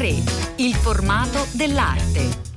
A3, 0.00 0.54
il 0.56 0.74
formato 0.74 1.46
dell'arte. 1.52 2.48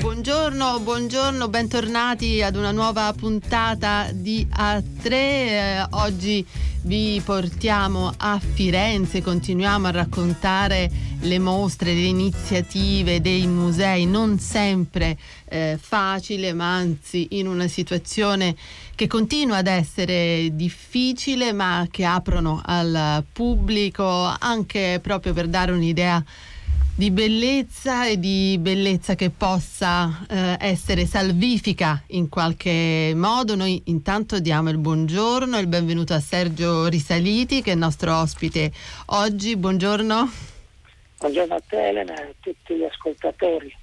Buongiorno, 0.00 0.80
buongiorno, 0.80 1.48
bentornati 1.48 2.42
ad 2.42 2.56
una 2.56 2.72
nuova 2.72 3.12
puntata 3.16 4.08
di 4.12 4.44
A3. 4.52 5.10
Eh, 5.10 5.86
oggi 5.90 6.44
vi 6.82 7.20
portiamo 7.24 8.12
a 8.16 8.40
Firenze, 8.40 9.22
continuiamo 9.22 9.86
a 9.86 9.90
raccontare 9.92 10.90
le 11.20 11.38
mostre, 11.38 11.94
le 11.94 12.06
iniziative 12.06 13.20
dei 13.20 13.46
musei, 13.46 14.06
non 14.06 14.38
sempre 14.38 15.16
eh, 15.44 15.78
facile, 15.80 16.52
ma 16.52 16.74
anzi 16.74 17.28
in 17.32 17.46
una 17.46 17.68
situazione 17.68 18.56
che 18.94 19.06
continua 19.06 19.58
ad 19.58 19.68
essere 19.68 20.50
difficile, 20.52 21.52
ma 21.52 21.86
che 21.90 22.04
aprono 22.04 22.60
al 22.64 23.24
pubblico 23.32 24.04
anche 24.38 24.98
proprio 25.00 25.32
per 25.32 25.46
dare 25.46 25.72
un'idea 25.72 26.22
di 26.94 27.10
bellezza 27.10 28.06
e 28.06 28.18
di 28.18 28.58
bellezza 28.60 29.14
che 29.14 29.30
possa 29.30 30.26
eh, 30.28 30.56
essere 30.60 31.06
salvifica 31.06 32.02
in 32.08 32.28
qualche 32.28 33.12
modo. 33.14 33.54
Noi 33.54 33.80
intanto 33.86 34.38
diamo 34.38 34.68
il 34.70 34.78
buongiorno 34.78 35.56
e 35.56 35.60
il 35.60 35.66
benvenuto 35.66 36.12
a 36.12 36.20
Sergio 36.20 36.86
Risaliti 36.88 37.62
che 37.62 37.70
è 37.70 37.74
il 37.74 37.78
nostro 37.78 38.14
ospite 38.16 38.70
oggi. 39.06 39.56
Buongiorno. 39.56 40.30
Buongiorno 41.18 41.54
a 41.54 41.62
te 41.66 41.88
Elena 41.88 42.14
e 42.14 42.22
a 42.22 42.34
tutti 42.40 42.74
gli 42.74 42.84
ascoltatori. 42.84 43.74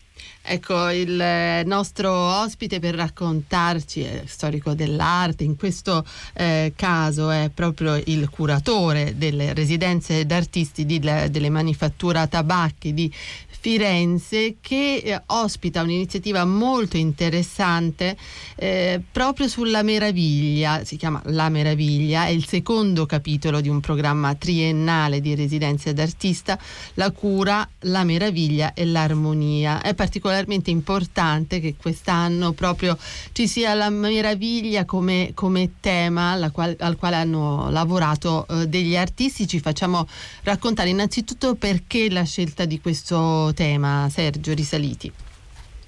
Ecco, 0.41 0.90
il 0.90 1.20
eh, 1.20 1.64
nostro 1.66 2.12
ospite 2.12 2.80
per 2.80 2.96
raccontarci 2.96 4.02
è 4.02 4.24
storico 4.26 4.74
dell'arte, 4.74 5.43
in 5.43 5.55
questo 5.55 6.04
eh, 6.34 6.74
caso 6.76 7.30
è 7.30 7.52
proprio 7.54 8.02
il 8.05 8.30
curatore 8.30 9.16
delle 9.18 9.54
residenze 9.54 10.26
d'artisti 10.26 10.85
di, 10.85 10.99
delle 10.99 11.49
manifattura 11.49 12.26
tabacchi 12.26 12.93
di 12.93 13.13
Firenze 13.62 14.55
che 14.62 15.02
eh, 15.04 15.21
ospita 15.26 15.82
un'iniziativa 15.82 16.46
molto 16.46 16.96
interessante 16.96 18.15
eh, 18.55 19.02
proprio 19.12 19.49
sulla 19.49 19.84
meraviglia, 19.84 20.85
si 20.85 20.96
chiama 20.96 21.21
La 21.26 21.49
Meraviglia, 21.49 22.26
è 22.26 22.30
il 22.30 22.48
secondo 22.48 23.05
capitolo 23.05 23.60
di 23.60 23.68
un 23.68 23.82
programma 23.82 24.34
triennale 24.35 25.20
di 25.20 25.35
residenze 25.35 25.91
d'artista, 25.91 26.57
la 26.93 27.12
cura, 27.12 27.68
la 27.80 28.05
meraviglia 28.05 28.74
e 28.74 28.85
l'armonia. 28.85 29.82
È 29.82 29.93
particolarmente 29.93 30.70
importante 30.70 31.60
che 31.60 31.76
quest'anno 31.76 32.54
proprio 32.54 32.98
ci 33.34 33.46
sia 33.46 33.74
la 33.74 33.90
meraviglia 33.90 34.85
come, 34.85 35.32
come 35.34 35.71
tema 35.82 36.49
quale, 36.52 36.77
al 36.80 36.96
quale 36.96 37.18
hanno 37.18 37.70
lavorato 37.70 38.48
eh, 38.48 38.68
degli 38.68 38.96
artisti. 38.96 39.48
Ci 39.48 39.60
facciamo 39.60 40.07
raccontare 40.43 40.87
innanzitutto 40.87 41.55
perché 41.55 42.10
la 42.10 42.24
scelta 42.24 42.63
di 42.63 42.80
questo 42.80 43.49
tema, 43.54 44.08
Sergio 44.10 44.54
Risaliti? 44.54 45.12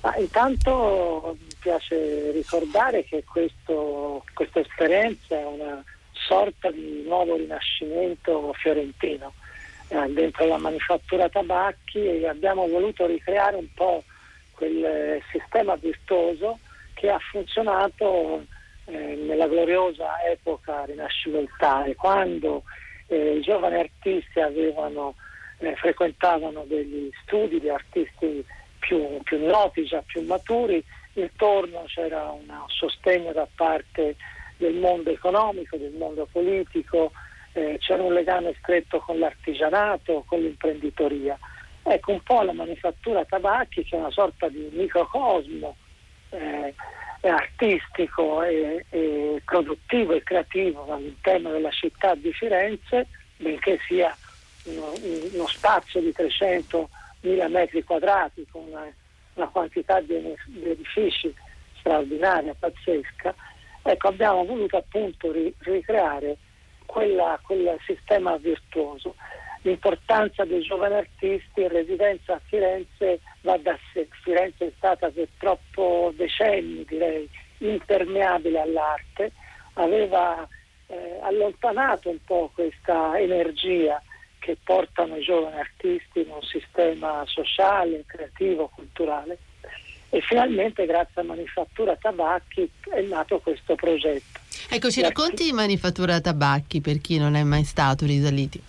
Ma 0.01 0.15
intanto 0.17 1.37
mi 1.39 1.55
piace 1.59 2.31
ricordare 2.31 3.03
che 3.03 3.23
questo, 3.23 4.23
questa 4.33 4.59
esperienza 4.59 5.39
è 5.39 5.45
una 5.45 5.83
sorta 6.11 6.71
di 6.71 7.03
nuovo 7.05 7.35
rinascimento 7.35 8.53
fiorentino 8.53 9.33
eh, 9.91 10.07
dentro 10.13 10.45
la 10.45 10.57
manifattura 10.57 11.27
tabacchi 11.27 12.25
abbiamo 12.25 12.65
voluto 12.67 13.05
ricreare 13.05 13.57
un 13.57 13.67
po' 13.73 14.03
quel 14.51 14.85
eh, 14.85 15.21
sistema 15.31 15.75
virtuoso 15.75 16.59
che 16.93 17.09
ha 17.09 17.19
funzionato 17.19 18.45
eh, 18.85 19.15
nella 19.15 19.47
gloriosa 19.47 20.21
epoca 20.23 20.85
rinascimentale, 20.85 21.95
quando 21.95 22.63
eh, 23.07 23.37
i 23.37 23.41
giovani 23.41 23.79
artisti 23.79 24.39
avevano 24.39 25.15
eh, 25.61 25.75
frequentavano 25.75 26.65
degli 26.67 27.09
studi 27.23 27.59
di 27.59 27.69
artisti 27.69 28.43
più, 28.79 29.19
più, 29.23 29.45
noti, 29.45 29.85
già 29.85 30.01
più 30.01 30.21
maturi, 30.23 30.83
intorno 31.13 31.83
c'era 31.85 32.31
un 32.31 32.47
sostegno 32.67 33.31
da 33.31 33.47
parte 33.53 34.15
del 34.57 34.73
mondo 34.73 35.11
economico, 35.11 35.77
del 35.77 35.93
mondo 35.93 36.27
politico, 36.31 37.11
eh, 37.53 37.77
c'era 37.79 38.01
un 38.01 38.13
legame 38.13 38.55
stretto 38.59 38.99
con 38.99 39.19
l'artigianato, 39.19 40.23
con 40.27 40.39
l'imprenditoria. 40.39 41.37
Ecco 41.83 42.11
un 42.11 42.21
po' 42.21 42.41
la 42.41 42.53
manifattura 42.53 43.25
tabacchi 43.25 43.83
che 43.83 43.95
è 43.95 43.99
una 43.99 44.11
sorta 44.11 44.47
di 44.49 44.69
microcosmo 44.71 45.75
eh, 46.29 46.73
artistico 47.21 48.43
e, 48.43 48.85
e, 48.89 49.41
produttivo 49.45 50.13
e 50.13 50.23
creativo 50.23 50.91
all'interno 50.91 51.51
della 51.51 51.71
città 51.71 52.15
di 52.15 52.31
Firenze, 52.33 53.07
benché 53.37 53.79
sia 53.87 54.15
uno, 54.65 54.93
uno 55.33 55.47
spazio 55.47 55.99
di 55.99 56.13
300.000 56.15 57.49
metri 57.49 57.83
quadrati 57.83 58.45
con 58.51 58.63
una, 58.67 58.85
una 59.35 59.47
quantità 59.47 59.99
di, 60.01 60.35
di, 60.45 60.69
edifici 60.69 61.33
straordinaria, 61.79 62.55
pazzesca, 62.57 63.33
ecco, 63.83 64.07
abbiamo 64.07 64.45
voluto 64.45 64.77
appunto 64.77 65.31
ri, 65.31 65.53
ricreare 65.59 66.37
quella, 66.85 67.39
quel 67.41 67.77
sistema 67.85 68.37
virtuoso. 68.37 69.15
L'importanza 69.63 70.43
dei 70.43 70.61
giovani 70.61 70.95
artisti 70.95 71.61
in 71.61 71.67
residenza 71.67 72.33
a 72.33 72.41
Firenze 72.43 73.19
va 73.41 73.57
da 73.57 73.77
sé. 73.93 74.07
Firenze 74.23 74.67
è 74.67 74.71
stata 74.77 75.09
per 75.09 75.27
troppo 75.37 76.11
decenni, 76.15 76.83
direi, 76.85 77.29
impermeabile 77.59 78.59
all'arte, 78.59 79.31
aveva 79.73 80.47
eh, 80.87 81.19
allontanato 81.21 82.09
un 82.09 82.17
po' 82.25 82.49
questa 82.53 83.19
energia 83.19 84.01
che 84.41 84.57
portano 84.61 85.17
i 85.17 85.21
giovani 85.23 85.59
artisti 85.59 86.21
in 86.21 86.31
un 86.31 86.41
sistema 86.41 87.23
sociale, 87.27 88.03
creativo, 88.07 88.71
culturale. 88.73 89.37
E 90.09 90.19
finalmente 90.21 90.85
grazie 90.87 91.21
a 91.21 91.23
Manifattura 91.23 91.95
Tabacchi 91.95 92.69
è 92.89 93.01
nato 93.01 93.39
questo 93.39 93.75
progetto. 93.75 94.39
Ecco, 94.69 94.89
ci 94.89 95.01
racconti 95.01 95.43
di 95.43 95.51
Manifattura 95.53 96.19
Tabacchi 96.19 96.81
per 96.81 96.99
chi 96.99 97.19
non 97.19 97.35
è 97.35 97.43
mai 97.43 97.63
stato 97.63 98.05
risaliti? 98.05 98.61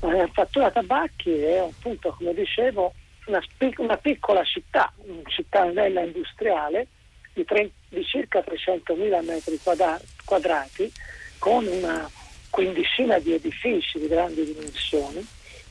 Manifattura 0.00 0.70
Tabacchi 0.70 1.32
è 1.32 1.56
appunto, 1.56 2.14
come 2.16 2.34
dicevo, 2.34 2.92
una, 3.26 3.42
una 3.78 3.96
piccola 3.96 4.44
città, 4.44 4.92
una 4.98 5.22
città 5.26 5.64
bella 5.64 6.02
industriale 6.02 6.86
di, 7.32 7.44
tre, 7.44 7.70
di 7.88 8.04
circa 8.04 8.40
300.000 8.40 9.24
metri 9.24 9.58
quadrati 10.24 10.92
con 11.38 11.66
una 11.66 12.08
quindicina 12.58 13.20
di 13.20 13.34
edifici 13.34 14.00
di 14.00 14.08
grandi 14.08 14.44
dimensioni 14.44 15.24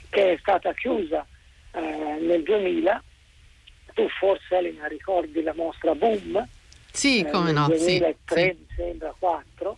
che 0.09 0.31
è 0.31 0.37
stata 0.39 0.71
chiusa 0.73 1.25
eh, 1.73 2.17
nel 2.21 2.43
2000. 2.43 3.03
Tu 3.93 4.07
forse 4.17 4.55
Elena 4.55 4.87
ricordi 4.87 5.43
la 5.43 5.53
mostra 5.53 5.93
Boom? 5.95 6.47
Sì, 6.89 7.25
eh, 7.25 7.29
come 7.29 7.51
no. 7.51 7.67
2003 7.67 8.41
sì, 8.41 8.57
mi 8.57 8.67
sembra 8.73 9.13
4, 9.19 9.77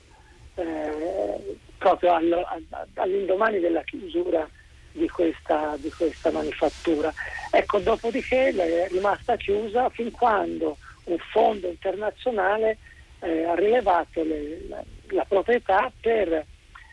eh, 0.53 1.57
proprio 1.79 2.13
all, 2.13 2.45
all'indomani 2.93 3.59
della 3.59 3.81
chiusura 3.81 4.47
di 4.91 5.09
questa, 5.09 5.77
di 5.79 5.89
questa 5.89 6.29
manifattura. 6.29 7.11
Ecco, 7.49 7.79
dopodiché 7.79 8.49
è 8.49 8.87
rimasta 8.87 9.35
chiusa 9.35 9.89
fin 9.89 10.11
quando 10.11 10.77
un 11.05 11.17
fondo 11.31 11.67
internazionale 11.69 12.77
eh, 13.21 13.45
ha 13.45 13.55
rilevato 13.55 14.21
le, 14.21 14.67
la, 14.67 14.83
la 15.07 15.25
proprietà 15.25 15.91
per 15.99 16.45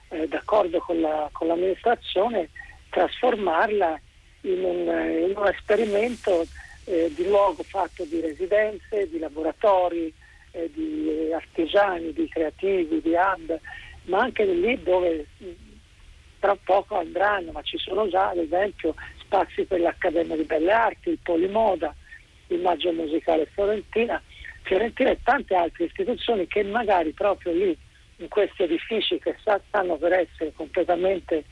eh, 0.09 0.27
d'accordo 0.29 0.79
con, 0.81 1.01
la, 1.01 1.29
con, 1.33 1.49
l'amministrazione, 1.49 2.49
trasformarla 2.91 4.01
in 4.43 4.63
un, 4.63 4.89
eh, 4.89 5.27
in 5.29 5.37
un 5.37 5.47
esperimento 5.47 6.47
eh, 6.85 7.13
di 7.15 7.27
luogo 7.27 7.63
fatto 7.63 8.05
di 8.05 8.21
residenze, 8.21 9.09
di 9.09 9.19
laboratori, 9.19 10.13
eh, 10.53 10.71
di 10.73 11.33
artigiani, 11.33 12.13
di 12.13 12.29
creativi, 12.29 13.01
di 13.01 13.13
hub, 13.15 13.59
ma 14.05 14.21
anche 14.21 14.45
lì 14.45 14.81
dove 14.83 15.27
tra 16.39 16.57
poco 16.63 16.99
andranno, 16.99 17.53
ma 17.53 17.63
ci 17.63 17.79
sono 17.79 18.09
già 18.09 18.29
ad 18.29 18.39
esempio 18.39 18.95
spazi 19.19 19.65
per 19.65 19.81
l'Accademia 19.81 20.37
di 20.37 20.45
Belle 20.45 20.71
Arti, 20.71 21.11
il 21.11 21.19
Polimoda, 21.23 21.95
il 22.49 22.61
Maggio 22.61 22.93
Musicale 22.93 23.47
Fiorentina, 23.47 24.23
Fiorentina 24.63 25.11
e 25.11 25.19
tante 25.23 25.55
altre 25.55 25.85
istituzioni 25.85 26.47
che 26.47 26.63
magari 26.63 27.13
proprio 27.13 27.53
lì 27.53 27.77
in 28.17 28.29
questi 28.29 28.63
edifici 28.63 29.19
che 29.19 29.37
stanno 29.41 29.97
per 29.97 30.13
essere 30.13 30.53
completamente 30.53 31.45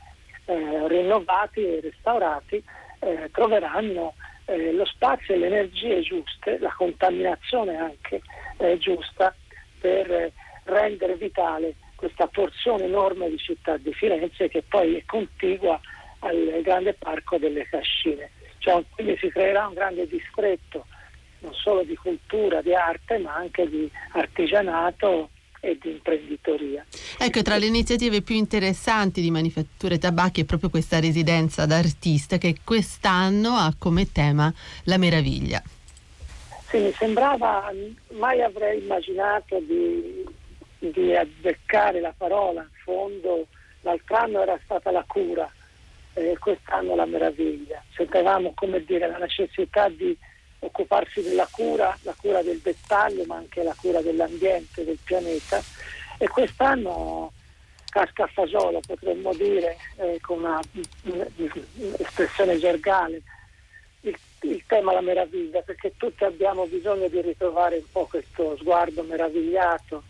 eh, 0.45 0.87
rinnovati 0.87 1.61
e 1.61 1.79
restaurati 1.81 2.63
eh, 2.99 3.29
troveranno 3.31 4.13
eh, 4.45 4.71
lo 4.71 4.85
spazio 4.85 5.33
e 5.33 5.37
le 5.37 5.47
energie 5.47 6.01
giuste, 6.01 6.57
la 6.59 6.73
contaminazione 6.75 7.77
anche 7.77 8.21
eh, 8.57 8.77
giusta 8.77 9.35
per 9.79 10.11
eh, 10.11 10.33
rendere 10.63 11.15
vitale 11.15 11.75
questa 11.95 12.27
porzione 12.27 12.85
enorme 12.85 13.29
di 13.29 13.37
città 13.37 13.77
di 13.77 13.93
Firenze 13.93 14.47
che 14.47 14.63
poi 14.67 14.95
è 14.95 15.03
contigua 15.05 15.79
al 16.19 16.61
grande 16.63 16.93
parco 16.93 17.37
delle 17.37 17.67
Cascine. 17.67 18.31
Cioè, 18.57 18.83
quindi 18.89 19.15
si 19.17 19.29
creerà 19.29 19.67
un 19.67 19.73
grande 19.73 20.07
distretto 20.07 20.85
non 21.39 21.53
solo 21.53 21.83
di 21.83 21.95
cultura, 21.95 22.61
di 22.61 22.73
arte, 22.73 23.19
ma 23.19 23.35
anche 23.35 23.69
di 23.69 23.89
artigianato 24.13 25.29
e 25.65 25.77
di 25.81 25.91
imprenditoria. 25.91 26.85
Ecco, 27.17 27.41
tra 27.41 27.57
le 27.57 27.65
iniziative 27.65 28.21
più 28.21 28.35
interessanti 28.35 29.19
di 29.19 29.31
Manifatture 29.31 29.97
Tabacchi 29.97 30.41
è 30.41 30.45
proprio 30.45 30.69
questa 30.69 30.99
residenza 30.99 31.65
d'artista 31.65 32.37
che 32.37 32.57
quest'anno 32.63 33.55
ha 33.55 33.73
come 33.77 34.11
tema 34.11 34.53
la 34.83 34.97
meraviglia. 34.97 35.61
Sì, 36.69 36.77
mi 36.77 36.91
sembrava, 36.91 37.71
mai 38.11 38.41
avrei 38.41 38.79
immaginato 38.81 39.59
di, 39.59 40.23
di 40.77 41.15
azzeccare 41.15 41.99
la 41.99 42.13
parola, 42.15 42.61
in 42.61 42.67
fondo 42.83 43.47
l'altro 43.81 44.15
anno 44.15 44.41
era 44.41 44.59
stata 44.63 44.91
la 44.91 45.03
cura, 45.07 45.51
eh, 46.13 46.37
quest'anno 46.39 46.95
la 46.95 47.05
meraviglia. 47.05 47.83
Sentivamo, 47.95 48.51
come 48.53 48.83
dire, 48.83 49.07
la 49.07 49.17
necessità 49.17 49.89
di 49.89 50.15
occuparsi 50.65 51.21
della 51.21 51.47
cura, 51.49 51.97
la 52.01 52.15
cura 52.19 52.41
del 52.41 52.59
dettaglio, 52.59 53.23
ma 53.25 53.37
anche 53.37 53.63
la 53.63 53.75
cura 53.79 54.01
dell'ambiente, 54.01 54.83
del 54.83 54.99
pianeta. 55.03 55.61
E 56.17 56.27
quest'anno 56.27 57.31
casca 57.89 58.23
a 58.23 58.27
fasolo, 58.27 58.81
potremmo 58.85 59.33
dire, 59.33 59.77
eh, 59.97 60.19
con 60.21 60.43
un'espressione 61.03 62.57
gergale, 62.57 63.21
il, 64.01 64.17
il 64.41 64.63
tema 64.67 64.93
la 64.93 65.01
meraviglia, 65.01 65.61
perché 65.61 65.93
tutti 65.97 66.23
abbiamo 66.23 66.65
bisogno 66.65 67.07
di 67.07 67.21
ritrovare 67.21 67.77
un 67.77 67.89
po' 67.91 68.05
questo 68.05 68.57
sguardo 68.57 69.03
meravigliato 69.03 70.03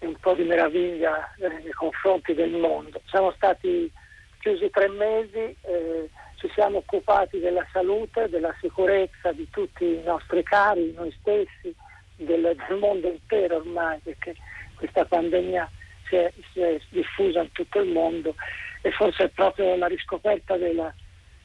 e 0.00 0.06
un 0.06 0.16
po' 0.16 0.34
di 0.34 0.42
meraviglia 0.42 1.32
eh, 1.38 1.48
nei 1.48 1.72
confronti 1.72 2.34
del 2.34 2.50
mondo. 2.50 3.00
Siamo 3.06 3.30
stati 3.32 3.90
chiusi 4.40 4.68
tre 4.70 4.88
mesi. 4.88 5.56
Eh, 5.62 6.10
ci 6.42 6.50
siamo 6.54 6.78
occupati 6.78 7.38
della 7.38 7.64
salute, 7.70 8.28
della 8.28 8.52
sicurezza 8.60 9.30
di 9.30 9.48
tutti 9.48 9.84
i 9.84 10.02
nostri 10.04 10.42
cari, 10.42 10.92
noi 10.92 11.14
stessi, 11.20 11.72
del, 12.16 12.42
del 12.42 12.78
mondo 12.78 13.06
intero 13.06 13.58
ormai, 13.58 14.00
perché 14.02 14.34
questa 14.74 15.04
pandemia 15.04 15.70
si 16.08 16.16
è, 16.16 16.32
si 16.52 16.60
è, 16.60 16.80
diffusa 16.88 17.42
in 17.42 17.52
tutto 17.52 17.78
il 17.80 17.92
mondo. 17.92 18.34
E 18.80 18.90
forse 18.90 19.24
è 19.24 19.28
proprio 19.28 19.76
la 19.76 19.86
riscoperta 19.86 20.56
della, 20.56 20.92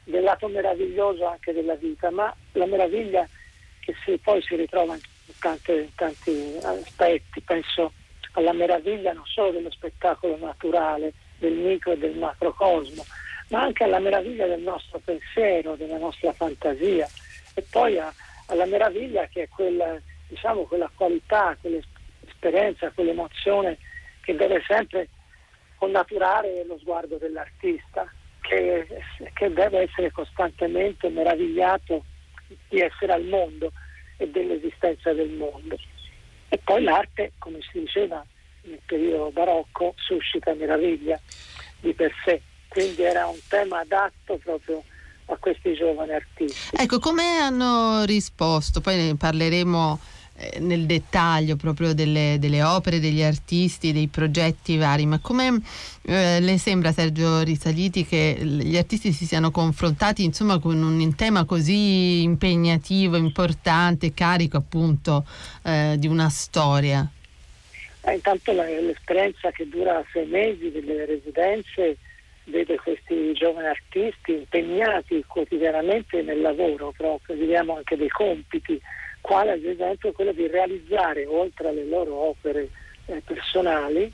del 0.02 0.24
lato 0.24 0.48
meraviglioso 0.48 1.26
anche 1.26 1.52
della 1.52 1.76
vita, 1.76 2.10
ma 2.10 2.34
la 2.52 2.66
meraviglia 2.66 3.24
che 3.78 3.94
si, 4.04 4.18
poi 4.18 4.42
si 4.42 4.56
ritrova 4.56 4.94
in, 4.94 5.00
tante, 5.38 5.72
in 5.74 5.94
tanti 5.94 6.58
aspetti, 6.60 7.40
penso 7.42 7.92
alla 8.32 8.52
meraviglia 8.52 9.12
non 9.12 9.24
solo 9.26 9.52
dello 9.52 9.70
spettacolo 9.70 10.36
naturale, 10.38 11.12
del 11.38 11.54
micro 11.54 11.92
e 11.92 11.98
del 11.98 12.16
macrocosmo, 12.16 13.04
ma 13.48 13.62
anche 13.62 13.84
alla 13.84 13.98
meraviglia 13.98 14.46
del 14.46 14.60
nostro 14.60 14.98
pensiero, 14.98 15.76
della 15.76 15.98
nostra 15.98 16.32
fantasia 16.32 17.08
e 17.54 17.64
poi 17.70 17.98
a, 17.98 18.12
alla 18.46 18.66
meraviglia 18.66 19.26
che 19.26 19.44
è 19.44 19.48
quella, 19.48 19.98
diciamo, 20.28 20.62
quella 20.62 20.90
qualità, 20.94 21.56
quell'esperienza, 21.60 22.90
quell'emozione 22.90 23.78
che 24.20 24.34
deve 24.34 24.62
sempre 24.66 25.08
connaturare 25.76 26.64
lo 26.64 26.78
sguardo 26.78 27.16
dell'artista, 27.16 28.10
che, 28.40 28.86
che 29.32 29.52
deve 29.52 29.80
essere 29.80 30.10
costantemente 30.10 31.08
meravigliato 31.08 32.04
di 32.68 32.80
essere 32.80 33.12
al 33.12 33.24
mondo 33.24 33.72
e 34.16 34.28
dell'esistenza 34.28 35.12
del 35.12 35.30
mondo. 35.30 35.78
E 36.48 36.58
poi 36.58 36.82
l'arte, 36.82 37.32
come 37.38 37.60
si 37.60 37.80
diceva 37.80 38.24
nel 38.62 38.80
periodo 38.84 39.30
barocco, 39.30 39.94
suscita 39.96 40.52
meraviglia 40.54 41.18
di 41.80 41.92
per 41.94 42.12
sé 42.24 42.42
quindi 42.68 43.02
era 43.02 43.26
un 43.26 43.38
tema 43.48 43.80
adatto 43.80 44.38
proprio 44.42 44.82
a 45.26 45.36
questi 45.36 45.74
giovani 45.74 46.12
artisti. 46.12 46.76
Ecco, 46.76 46.98
come 46.98 47.38
hanno 47.38 48.04
risposto? 48.04 48.80
Poi 48.80 48.96
ne 48.96 49.16
parleremo 49.16 49.98
eh, 50.40 50.60
nel 50.60 50.86
dettaglio 50.86 51.56
proprio 51.56 51.94
delle, 51.94 52.36
delle, 52.38 52.62
opere, 52.62 53.00
degli 53.00 53.22
artisti, 53.22 53.92
dei 53.92 54.06
progetti 54.06 54.76
vari, 54.76 55.04
ma 55.04 55.18
come 55.18 55.60
eh, 56.02 56.40
le 56.40 56.58
sembra 56.58 56.92
Sergio 56.92 57.42
Risaliti 57.42 58.06
che 58.06 58.38
gli 58.40 58.76
artisti 58.76 59.12
si 59.12 59.26
siano 59.26 59.50
confrontati 59.50 60.24
insomma 60.24 60.58
con 60.58 60.80
un 60.80 61.14
tema 61.14 61.44
così 61.44 62.22
impegnativo, 62.22 63.16
importante, 63.16 64.14
carico 64.14 64.58
appunto 64.58 65.26
eh, 65.64 65.96
di 65.98 66.06
una 66.06 66.28
storia? 66.28 67.06
Eh, 68.02 68.14
intanto 68.14 68.52
la, 68.52 68.64
l'esperienza 68.64 69.50
che 69.50 69.68
dura 69.68 70.02
sei 70.12 70.26
mesi 70.26 70.70
delle 70.70 71.04
residenze 71.04 71.96
vede 72.48 72.76
questi 72.76 73.32
giovani 73.32 73.68
artisti 73.68 74.32
impegnati 74.32 75.24
quotidianamente 75.26 76.22
nel 76.22 76.40
lavoro, 76.40 76.92
proprio 76.96 77.36
vediamo 77.36 77.76
anche 77.76 77.96
dei 77.96 78.08
compiti, 78.08 78.80
quale 79.20 79.52
ad 79.52 79.64
esempio 79.64 80.12
quello 80.12 80.32
di 80.32 80.46
realizzare, 80.46 81.26
oltre 81.26 81.68
alle 81.68 81.84
loro 81.84 82.14
opere 82.14 82.68
eh, 83.06 83.22
personali, 83.24 84.12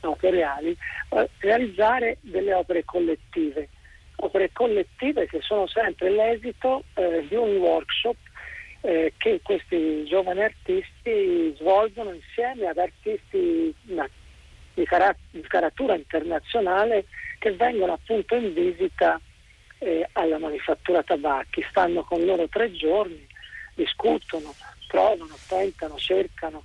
operiali, 0.00 0.76
eh, 1.10 1.28
realizzare 1.38 2.18
delle 2.20 2.54
opere 2.54 2.84
collettive, 2.84 3.68
opere 4.16 4.50
collettive 4.52 5.26
che 5.26 5.40
sono 5.40 5.66
sempre 5.66 6.10
l'esito 6.10 6.84
eh, 6.94 7.26
di 7.28 7.34
un 7.34 7.56
workshop 7.56 8.16
eh, 8.80 9.12
che 9.16 9.40
questi 9.42 10.04
giovani 10.04 10.42
artisti 10.42 11.54
svolgono 11.58 12.12
insieme 12.12 12.66
ad 12.66 12.78
artisti 12.78 13.74
di, 13.80 14.84
carat- 14.84 15.18
di 15.30 15.40
caratura 15.42 15.94
internazionale 15.94 17.06
che 17.44 17.52
vengono 17.52 17.92
appunto 17.92 18.36
in 18.36 18.54
visita 18.54 19.20
eh, 19.76 20.08
alla 20.12 20.38
manifattura 20.38 21.02
tabacchi, 21.02 21.62
stanno 21.68 22.02
con 22.02 22.24
loro 22.24 22.48
tre 22.48 22.72
giorni, 22.72 23.26
discutono, 23.74 24.54
provano, 24.88 25.36
tentano, 25.46 25.98
cercano, 25.98 26.64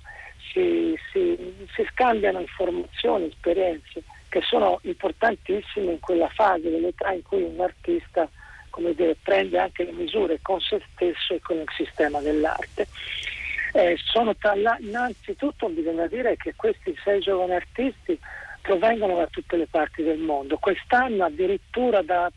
si, 0.50 0.98
si, 1.12 1.36
si 1.74 1.86
scambiano 1.90 2.40
informazioni, 2.40 3.26
esperienze 3.26 4.02
che 4.30 4.40
sono 4.40 4.78
importantissime 4.84 5.92
in 5.92 6.00
quella 6.00 6.28
fase 6.28 6.70
dell'età 6.70 7.12
in 7.12 7.24
cui 7.24 7.42
un 7.42 7.60
artista 7.60 8.26
come 8.70 8.94
dire, 8.94 9.16
prende 9.22 9.58
anche 9.58 9.84
le 9.84 9.92
misure 9.92 10.38
con 10.40 10.60
se 10.60 10.80
stesso 10.94 11.34
e 11.34 11.40
con 11.40 11.58
il 11.58 11.68
sistema 11.76 12.20
dell'arte. 12.20 12.86
Eh, 13.74 13.98
sono 14.02 14.34
tra 14.34 14.54
la, 14.54 14.78
innanzitutto 14.80 15.68
bisogna 15.68 16.06
dire 16.06 16.36
che 16.38 16.54
questi 16.56 16.96
sei 17.04 17.20
giovani 17.20 17.52
artisti 17.52 18.18
provengono 18.60 19.16
da 19.16 19.26
tutte 19.26 19.56
le 19.56 19.66
parti 19.66 20.02
del 20.02 20.18
mondo, 20.18 20.58
quest'anno 20.58 21.24
addirittura 21.24 22.02
da 22.02 22.30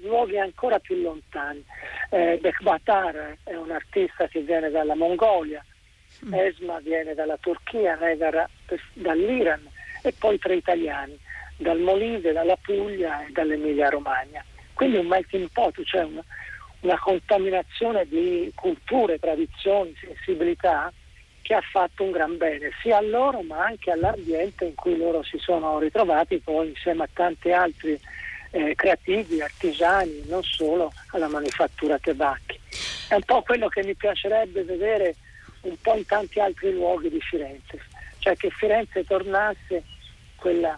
luoghi 0.00 0.38
ancora 0.38 0.78
più 0.78 1.00
lontani. 1.00 1.64
Eh, 2.10 2.38
Bekbatar 2.40 3.38
è 3.42 3.54
un 3.54 3.70
artista 3.70 4.26
che 4.28 4.40
viene 4.40 4.70
dalla 4.70 4.94
Mongolia, 4.94 5.64
mm. 6.24 6.34
Esma 6.34 6.78
viene 6.80 7.14
dalla 7.14 7.36
Turchia, 7.36 7.96
Negar 7.96 8.48
dall'Iran 8.94 9.68
e 10.02 10.12
poi 10.12 10.38
tre 10.38 10.56
italiani, 10.56 11.18
dal 11.56 11.78
Molise, 11.78 12.32
dalla 12.32 12.56
Puglia 12.56 13.26
e 13.26 13.32
dall'Emilia 13.32 13.88
Romagna. 13.88 14.44
Quindi 14.74 14.98
un 14.98 15.06
melting 15.06 15.48
pot, 15.52 15.82
cioè 15.84 16.04
una, 16.04 16.22
una 16.80 16.98
contaminazione 16.98 18.06
di 18.06 18.52
culture, 18.54 19.18
tradizioni, 19.18 19.94
sensibilità 19.98 20.92
che 21.46 21.54
ha 21.54 21.60
fatto 21.60 22.02
un 22.02 22.10
gran 22.10 22.36
bene 22.36 22.72
sia 22.82 22.96
a 22.96 23.00
loro 23.00 23.40
ma 23.42 23.66
anche 23.66 23.92
all'ambiente 23.92 24.64
in 24.64 24.74
cui 24.74 24.96
loro 24.96 25.22
si 25.22 25.38
sono 25.38 25.78
ritrovati 25.78 26.38
poi 26.38 26.70
insieme 26.70 27.04
a 27.04 27.08
tanti 27.12 27.52
altri 27.52 27.96
eh, 28.50 28.74
creativi, 28.74 29.40
artigiani, 29.40 30.24
non 30.26 30.42
solo 30.42 30.92
alla 31.12 31.28
manifattura 31.28 32.00
tabacchi. 32.00 32.58
È 33.06 33.14
un 33.14 33.22
po' 33.22 33.42
quello 33.42 33.68
che 33.68 33.84
mi 33.84 33.94
piacerebbe 33.94 34.64
vedere 34.64 35.14
un 35.60 35.76
po' 35.80 35.94
in 35.94 36.04
tanti 36.04 36.40
altri 36.40 36.72
luoghi 36.72 37.10
di 37.10 37.20
Firenze, 37.20 37.80
cioè 38.18 38.34
che 38.34 38.50
Firenze 38.50 39.04
tornasse 39.04 39.84
quella 40.34 40.76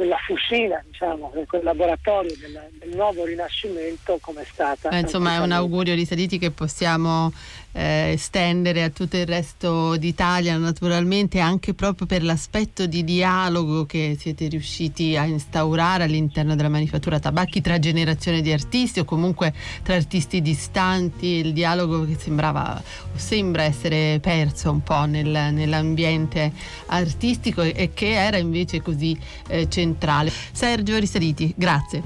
quella 0.00 0.16
fucina, 0.24 0.82
diciamo, 0.86 1.30
quel 1.46 1.62
laboratorio 1.62 2.34
del, 2.38 2.70
del 2.78 2.96
nuovo 2.96 3.26
rinascimento 3.26 4.16
come 4.22 4.40
è 4.40 4.46
stata. 4.50 4.88
Eh, 4.88 5.00
insomma, 5.00 5.34
è 5.34 5.38
un 5.40 5.52
augurio 5.52 5.94
di 5.94 6.06
Saliti 6.06 6.38
che 6.38 6.50
possiamo 6.50 7.30
eh, 7.72 8.12
estendere 8.12 8.82
a 8.82 8.90
tutto 8.90 9.16
il 9.16 9.26
resto 9.26 9.96
d'Italia, 9.96 10.56
naturalmente 10.56 11.38
anche 11.38 11.74
proprio 11.74 12.06
per 12.06 12.22
l'aspetto 12.22 12.86
di 12.86 13.04
dialogo 13.04 13.86
che 13.86 14.16
siete 14.18 14.48
riusciti 14.48 15.16
a 15.16 15.24
instaurare 15.24 16.04
all'interno 16.04 16.56
della 16.56 16.68
manifattura 16.68 17.18
tabacchi 17.18 17.60
tra 17.60 17.78
generazioni 17.78 18.42
di 18.42 18.52
artisti 18.52 19.00
o 19.00 19.04
comunque 19.04 19.52
tra 19.82 19.94
artisti 19.94 20.42
distanti, 20.42 21.26
il 21.26 21.52
dialogo 21.52 22.04
che 22.06 22.16
sembrava 22.18 22.80
o 22.80 23.16
sembra 23.16 23.62
essere 23.62 24.18
perso 24.20 24.70
un 24.70 24.82
po' 24.82 25.04
nel, 25.04 25.52
nell'ambiente 25.52 26.52
artistico 26.86 27.62
e 27.62 27.90
che 27.94 28.12
era 28.12 28.36
invece 28.36 28.82
così 28.82 29.18
eh, 29.48 29.68
centrale. 29.68 30.32
Sergio 30.52 30.98
Risaliti, 30.98 31.52
grazie. 31.56 32.02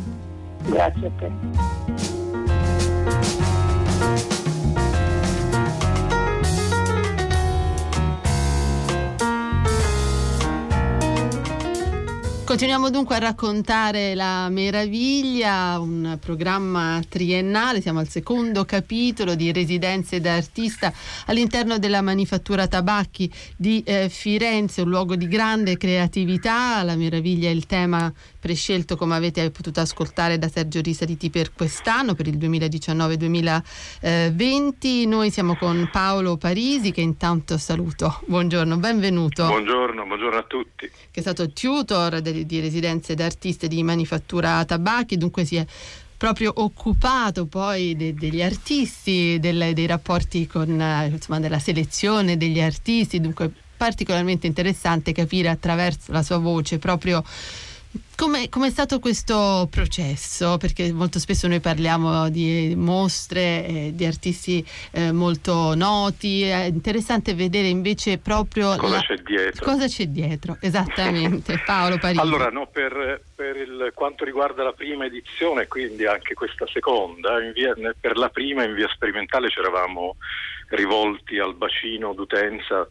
Grazie 0.67 1.07
a 1.07 1.11
te. 1.19 3.53
Continuiamo 12.55 12.89
dunque 12.89 13.17
a 13.17 13.19
raccontare 13.19 14.15
La 14.15 14.49
Meraviglia, 14.49 15.77
un 15.81 16.17
programma 16.21 17.03
triennale, 17.09 17.81
siamo 17.81 17.99
al 17.99 18.09
secondo 18.09 18.65
capitolo 18.65 19.35
di 19.35 19.51
Residenze 19.51 20.21
d'artista 20.21 20.93
all'interno 21.27 21.79
della 21.81 22.01
manifattura 22.01 22.69
tabacchi 22.69 23.29
di 23.57 23.83
eh, 23.85 24.09
Firenze, 24.09 24.83
un 24.83 24.91
luogo 24.91 25.17
di 25.17 25.27
grande 25.27 25.77
creatività. 25.77 26.85
La 26.85 26.95
Meraviglia 26.95 27.49
è 27.49 27.53
il 27.53 27.67
tema 27.67 28.13
prescelto, 28.45 28.99
come 28.99 29.15
avete 29.15 29.51
potuto 29.51 29.81
ascoltare 29.81 30.37
da 30.37 30.51
Sergio 30.51 30.83
Risaliti 30.83 31.31
per 31.31 31.55
quest'anno, 31.55 32.13
per 32.13 32.27
il 32.27 32.37
2019-2020. 32.37 35.09
Noi 35.09 35.31
siamo 35.31 35.57
con 35.57 35.89
Paolo 35.91 36.37
Parisi, 36.37 36.91
che 36.91 37.01
intanto 37.01 37.57
saluto. 37.57 38.21
Buongiorno, 38.27 38.77
benvenuto. 38.77 39.47
Buongiorno, 39.47 40.05
buongiorno 40.05 40.37
a 40.37 40.43
tutti. 40.43 40.87
Che 40.87 40.91
è 41.11 41.21
stato 41.23 41.53
tutor 41.53 42.21
di, 42.21 42.45
di 42.45 42.61
residenze 42.61 43.15
d'artiste 43.15 43.67
di 43.67 43.83
manifattura 43.83 44.63
tabacchi, 44.67 45.17
dunque 45.17 45.47
si 45.47 45.57
è 45.57 45.65
proprio 46.19 46.53
occupato 46.55 47.47
poi 47.47 47.97
de, 47.97 48.13
degli 48.13 48.43
artisti, 48.43 49.39
del, 49.41 49.73
dei 49.73 49.87
rapporti 49.87 50.47
con 50.47 50.69
insomma, 50.69 51.41
della 51.41 51.59
selezione 51.59 52.37
degli 52.37 52.61
artisti, 52.61 53.23
dunque 53.23 53.51
particolarmente 53.75 54.47
interessante 54.47 55.13
capire 55.13 55.49
attraverso 55.49 56.13
la 56.13 56.23
sua 56.23 56.37
voce 56.37 56.79
proprio 56.79 57.25
come 58.49 58.69
è 58.69 58.71
stato 58.71 59.01
questo 59.01 59.69
processo? 59.71 60.57
Perché 60.57 60.93
molto 60.93 61.19
spesso 61.19 61.47
noi 61.49 61.61
parliamo 61.61 62.29
di 62.29 62.75
mostre, 62.77 63.67
eh, 63.67 63.91
di 63.95 64.05
artisti 64.05 64.65
eh, 64.93 65.13
molto 65.13 65.75
noti, 65.75 66.43
è 66.43 66.65
interessante 66.65 67.35
vedere 67.35 67.69
invece 67.69 68.19
proprio 68.19 68.77
cosa, 68.77 68.97
la... 68.97 69.01
c'è, 69.03 69.17
dietro. 69.17 69.65
cosa 69.65 69.87
c'è 69.87 70.07
dietro. 70.07 70.57
Esattamente, 70.61 71.61
Paolo 71.67 71.99
Parigi. 71.99 72.21
Allora, 72.21 72.51
no, 72.51 72.67
per, 72.67 73.23
per 73.35 73.57
il, 73.57 73.93
quanto 73.95 74.25
riguarda 74.25 74.63
la 74.63 74.73
prima 74.73 75.05
edizione, 75.05 75.67
quindi 75.67 76.07
anche 76.07 76.35
questa 76.35 76.67
seconda, 76.73 77.39
via, 77.53 77.75
per 77.99 78.17
la 78.17 78.29
prima 78.29 78.65
in 78.65 78.75
via 78.75 78.89
sperimentale 78.89 79.51
ci 79.51 79.59
eravamo 79.59 80.17
rivolti 80.69 81.39
al 81.39 81.55
bacino 81.55 82.15
d'utenza 82.15 82.87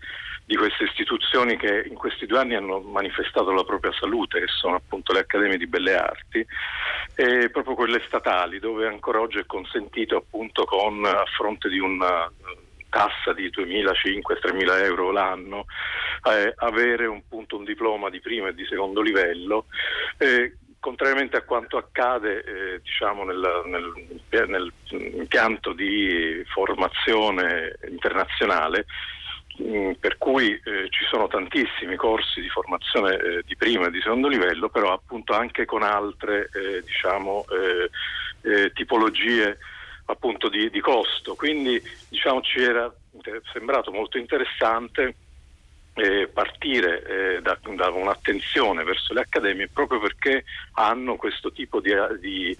di 0.45 0.55
queste 0.55 0.83
istituzioni 0.83 1.57
che 1.57 1.85
in 1.87 1.95
questi 1.95 2.25
due 2.25 2.39
anni 2.39 2.55
hanno 2.55 2.79
manifestato 2.79 3.51
la 3.51 3.63
propria 3.63 3.93
salute, 3.93 4.39
che 4.39 4.47
sono 4.47 4.75
appunto 4.75 5.13
le 5.13 5.19
Accademie 5.19 5.57
di 5.57 5.67
Belle 5.67 5.95
Arti, 5.95 6.45
e 7.15 7.49
proprio 7.49 7.75
quelle 7.75 8.01
statali, 8.05 8.59
dove 8.59 8.87
ancora 8.87 9.21
oggi 9.21 9.37
è 9.37 9.45
consentito 9.45 10.17
appunto 10.17 10.65
con, 10.65 11.05
a 11.05 11.23
fronte 11.35 11.69
di 11.69 11.79
una 11.79 12.29
tassa 12.89 13.33
di 13.33 13.49
2.500-3.000 13.49 14.83
euro 14.83 15.11
l'anno, 15.11 15.65
eh, 16.29 16.53
avere 16.57 17.07
un, 17.07 17.27
punto, 17.27 17.57
un 17.57 17.63
diploma 17.63 18.09
di 18.09 18.19
primo 18.19 18.47
e 18.47 18.53
di 18.53 18.65
secondo 18.65 19.01
livello. 19.01 19.65
Eh, 20.17 20.57
contrariamente 20.79 21.37
a 21.37 21.43
quanto 21.43 21.77
accade 21.77 22.43
eh, 22.43 22.81
diciamo 22.83 23.23
nel, 23.23 23.63
nel, 23.65 24.47
nel, 24.47 24.71
impianto 24.91 25.71
di 25.71 26.43
formazione 26.45 27.77
internazionale, 27.87 28.85
per 29.55 30.17
cui 30.17 30.51
eh, 30.53 30.87
ci 30.89 31.05
sono 31.09 31.27
tantissimi 31.27 31.95
corsi 31.95 32.41
di 32.41 32.49
formazione 32.49 33.15
eh, 33.17 33.43
di 33.45 33.55
primo 33.55 33.85
e 33.85 33.91
di 33.91 34.01
secondo 34.01 34.27
livello, 34.27 34.69
però 34.69 34.93
appunto 34.93 35.33
anche 35.33 35.65
con 35.65 35.83
altre 35.83 36.49
eh, 36.53 36.81
diciamo, 36.83 37.45
eh, 37.51 37.89
eh, 38.49 38.71
tipologie 38.73 39.57
appunto 40.05 40.49
di, 40.49 40.69
di, 40.69 40.79
costo. 40.79 41.35
Quindi 41.35 41.81
diciamo, 42.09 42.41
ci 42.41 42.61
era 42.61 42.91
sembrato 43.51 43.91
molto 43.91 44.17
interessante 44.17 45.15
eh, 45.95 46.27
partire 46.27 47.03
eh, 47.03 47.41
da, 47.41 47.57
da, 47.75 47.89
un'attenzione 47.89 48.83
verso 48.83 49.13
le 49.13 49.21
accademie 49.21 49.67
proprio 49.67 49.99
perché 49.99 50.43
hanno 50.73 51.15
questo 51.15 51.51
tipo 51.51 51.79
di, 51.79 51.93
di, 52.19 52.57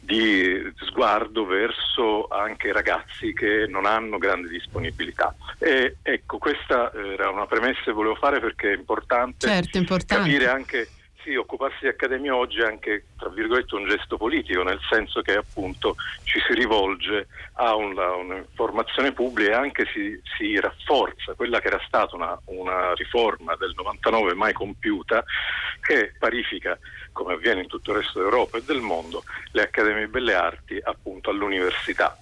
di, 0.00 0.72
sguardo 0.80 1.46
verso 1.46 2.26
anche 2.26 2.72
ragazzi 2.72 3.32
che 3.32 3.66
non 3.68 3.86
hanno 3.86 4.18
grande 4.18 4.48
disponibilità. 4.48 5.34
E, 5.58 5.96
ecco, 6.02 6.38
questa 6.38 6.92
era 6.92 7.30
una 7.30 7.46
premessa 7.46 7.82
che 7.84 7.92
volevo 7.92 8.16
fare 8.16 8.40
perché 8.40 8.72
è 8.72 8.76
importante, 8.76 9.46
certo, 9.46 9.78
importante. 9.78 10.24
capire 10.24 10.48
anche 10.48 10.88
sì, 11.24 11.34
occuparsi 11.34 11.78
di 11.80 11.88
accademia 11.88 12.36
oggi 12.36 12.60
è 12.60 12.66
anche 12.66 13.06
tra 13.16 13.30
virgolette 13.30 13.74
un 13.74 13.88
gesto 13.88 14.18
politico, 14.18 14.62
nel 14.62 14.78
senso 14.88 15.22
che 15.22 15.32
appunto 15.32 15.96
ci 16.24 16.38
si 16.46 16.52
rivolge 16.52 17.28
a 17.54 17.74
un'informazione 17.74 19.12
pubblica 19.12 19.52
e 19.52 19.54
anche 19.54 19.86
si, 19.92 20.20
si, 20.36 20.60
rafforza 20.60 21.32
quella 21.32 21.60
che 21.60 21.68
era 21.68 21.80
stata 21.86 22.14
una, 22.14 22.38
una 22.46 22.92
riforma 22.92 23.56
del 23.56 23.72
99 23.74 24.34
mai 24.34 24.52
compiuta 24.52 25.24
che 25.80 26.12
parifica, 26.18 26.78
come 27.12 27.34
avviene 27.34 27.62
in 27.62 27.68
tutto 27.68 27.92
il 27.92 27.98
resto 27.98 28.20
d'Europa 28.20 28.58
e 28.58 28.62
del 28.62 28.80
mondo, 28.80 29.24
le 29.52 29.62
accademie 29.62 30.08
belle 30.08 30.34
arti 30.34 30.78
appunto 30.82 31.30
all'università. 31.30 32.18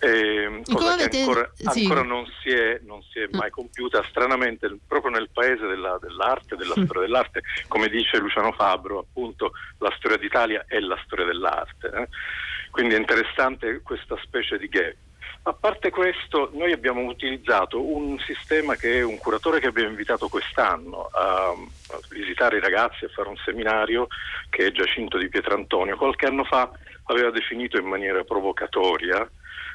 Eh, 0.00 0.62
cosa 0.72 0.96
che 0.96 1.18
ancora, 1.20 1.50
sì. 1.54 1.82
ancora 1.82 2.02
non, 2.02 2.26
si 2.42 2.50
è, 2.50 2.80
non, 2.82 3.02
si 3.10 3.20
è, 3.20 3.28
mai 3.30 3.50
compiuta 3.50 4.04
stranamente 4.08 4.76
proprio 4.86 5.12
nel 5.12 5.30
paese 5.32 5.66
della, 5.66 5.98
dell'arte, 6.00 6.56
della 6.56 6.74
mm. 6.78 6.84
storia 6.84 7.02
dell'arte, 7.02 7.42
come 7.68 7.88
dice 7.88 8.18
Luciano 8.18 8.52
Fabro, 8.52 8.98
appunto 8.98 9.52
la 9.78 9.92
storia 9.96 10.16
d'Italia 10.16 10.64
è 10.66 10.80
la 10.80 11.00
storia 11.04 11.24
dell'arte. 11.24 11.90
Eh? 11.94 12.08
Quindi 12.70 12.94
è 12.94 12.98
interessante 12.98 13.80
questa 13.82 14.16
specie 14.22 14.58
di 14.58 14.68
gap. 14.68 14.94
A 15.46 15.52
parte 15.52 15.90
questo, 15.90 16.50
noi 16.54 16.72
abbiamo 16.72 17.02
utilizzato 17.02 17.80
un 17.80 18.18
sistema 18.20 18.76
che 18.76 18.94
è 18.94 19.02
un 19.02 19.18
curatore 19.18 19.60
che 19.60 19.66
abbiamo 19.66 19.90
invitato 19.90 20.28
quest'anno 20.28 21.10
a, 21.12 21.48
a 21.48 22.00
visitare 22.08 22.56
i 22.56 22.60
ragazzi, 22.60 23.04
a 23.04 23.10
fare 23.14 23.28
un 23.28 23.36
seminario, 23.44 24.06
che 24.48 24.66
è 24.66 24.72
Giacinto 24.72 25.18
di 25.18 25.28
Pietrantonio. 25.28 25.98
Qualche 25.98 26.24
anno 26.26 26.44
fa 26.44 26.70
aveva 27.04 27.30
definito 27.30 27.76
in 27.76 27.84
maniera 27.84 28.24
provocatoria 28.24 29.28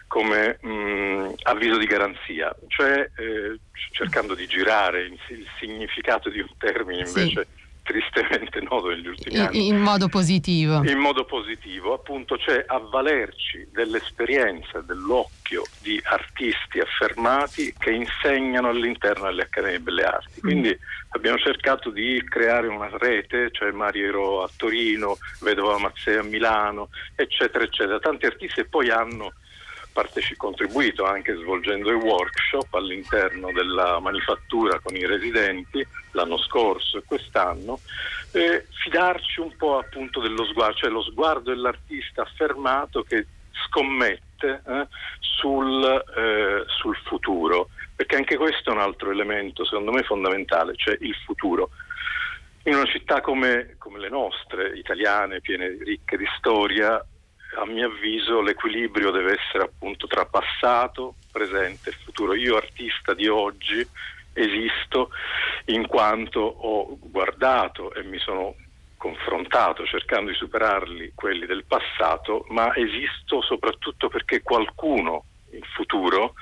come 0.09 0.57
mh, 0.59 0.69
mm, 0.69 1.29
avviso 1.43 1.77
di 1.77 1.85
garanzia, 1.85 2.53
cioè 2.67 3.09
eh, 3.15 3.59
cercando 3.91 4.33
di 4.33 4.47
girare 4.47 5.03
il, 5.03 5.17
significato 5.59 6.29
di 6.29 6.39
un 6.39 6.49
termine 6.57 7.07
invece 7.07 7.47
sì. 7.53 7.81
tristemente 7.83 8.59
noto 8.61 8.89
negli 8.89 9.07
ultimi 9.07 9.35
in, 9.35 9.41
anni. 9.41 9.67
In 9.67 9.77
modo 9.77 10.07
positivo. 10.07 10.83
In 10.83 10.97
modo 10.97 11.25
positivo, 11.25 11.93
appunto, 11.93 12.37
cioè 12.39 12.65
avvalerci 12.67 13.69
dell'esperienza, 13.71 14.81
dell'occhio 14.81 15.63
di 15.79 16.01
artisti 16.03 16.79
affermati 16.79 17.71
che 17.77 17.91
insegnano 17.91 18.69
all'interno 18.69 19.25
delle 19.25 19.43
Accademie 19.43 19.79
Belle 19.79 20.03
Arti. 20.03 20.39
Mm. 20.39 20.41
Quindi 20.41 20.79
abbiamo 21.09 21.37
cercato 21.37 21.91
di 21.91 22.19
creare 22.27 22.67
una 22.67 22.89
rete, 22.91 23.51
cioè 23.51 23.69
Mario 23.71 24.41
a 24.41 24.49
Torino, 24.57 25.19
Vedova 25.41 25.77
Mazzea 25.77 26.21
a 26.21 26.23
Milano, 26.23 26.89
eccetera, 27.15 27.63
eccetera. 27.63 27.99
Tanti 27.99 28.25
artisti 28.25 28.61
e 28.61 28.65
poi 28.65 28.89
hanno 28.89 29.33
parteci- 29.99 30.37
contribuito 30.37 31.03
anche 31.03 31.35
svolgendo 31.35 31.91
i 31.91 31.95
workshop 31.95 32.73
all'interno 32.73 33.51
della 33.51 33.99
manifattura 33.99 34.79
con 34.79 34.95
i 34.95 35.05
residenti 35.05 35.85
l'anno 36.11 36.37
scorso 36.37 36.97
e 36.97 37.03
quest'anno, 37.05 37.79
e 38.31 38.65
fidarci 38.81 39.41
un 39.41 39.55
po' 39.57 39.77
appunto 39.77 40.21
dello 40.21 40.45
sguardo, 40.45 40.77
cioè 40.77 40.89
lo 40.89 41.03
sguardo 41.03 41.49
dell'artista 41.49 42.21
affermato 42.21 43.03
che 43.03 43.25
scommette 43.65 44.61
eh, 44.65 44.87
sul, 45.19 45.83
eh, 46.15 46.63
sul 46.67 46.95
futuro, 47.03 47.67
perché 47.93 48.15
anche 48.15 48.37
questo 48.37 48.69
è 48.69 48.73
un 48.73 48.79
altro 48.79 49.11
elemento 49.11 49.65
secondo 49.65 49.91
me 49.91 50.03
fondamentale, 50.03 50.75
cioè 50.77 50.95
il 51.01 51.15
futuro. 51.25 51.71
In 52.63 52.75
una 52.75 52.85
città 52.85 53.19
come, 53.19 53.75
come 53.77 53.99
le 53.99 54.09
nostre, 54.09 54.77
italiane, 54.77 55.41
piene 55.41 55.77
ricche 55.81 56.17
di 56.17 56.27
storia, 56.37 57.03
a 57.57 57.65
mio 57.65 57.87
avviso 57.87 58.41
l'equilibrio 58.41 59.11
deve 59.11 59.39
essere 59.39 59.63
appunto 59.63 60.07
tra 60.07 60.25
passato, 60.25 61.15
presente 61.31 61.89
e 61.89 61.97
futuro. 62.03 62.33
Io 62.35 62.55
artista 62.55 63.13
di 63.13 63.27
oggi 63.27 63.85
esisto 64.33 65.09
in 65.65 65.87
quanto 65.87 66.39
ho 66.39 66.97
guardato 67.01 67.93
e 67.93 68.03
mi 68.03 68.19
sono 68.19 68.55
confrontato 68.97 69.85
cercando 69.85 70.29
di 70.29 70.35
superarli 70.35 71.13
quelli 71.15 71.45
del 71.45 71.63
passato, 71.65 72.45
ma 72.49 72.75
esisto 72.75 73.41
soprattutto 73.41 74.09
perché 74.09 74.41
qualcuno 74.41 75.23
in 75.51 75.63
futuro 75.73 76.33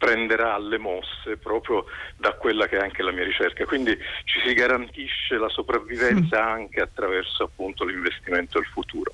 prenderà 0.00 0.56
le 0.56 0.78
mosse 0.78 1.36
proprio 1.36 1.84
da 2.16 2.32
quella 2.32 2.66
che 2.66 2.78
è 2.78 2.80
anche 2.80 3.02
la 3.02 3.12
mia 3.12 3.22
ricerca. 3.22 3.66
Quindi 3.66 3.94
ci 4.24 4.40
si 4.42 4.54
garantisce 4.54 5.36
la 5.36 5.50
sopravvivenza 5.50 6.42
mm. 6.42 6.48
anche 6.48 6.80
attraverso 6.80 7.44
appunto 7.44 7.84
l'investimento 7.84 8.58
del 8.58 8.66
futuro. 8.68 9.12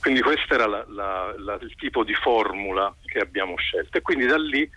Quindi 0.00 0.22
questo 0.22 0.54
era 0.54 0.66
la, 0.66 0.86
la, 0.88 1.34
la, 1.36 1.58
il 1.60 1.76
tipo 1.76 2.02
di 2.02 2.14
formula 2.14 2.92
che 3.04 3.18
abbiamo 3.18 3.56
scelto 3.56 3.98
e 3.98 4.00
quindi 4.00 4.24
da 4.24 4.38
lì 4.38 4.68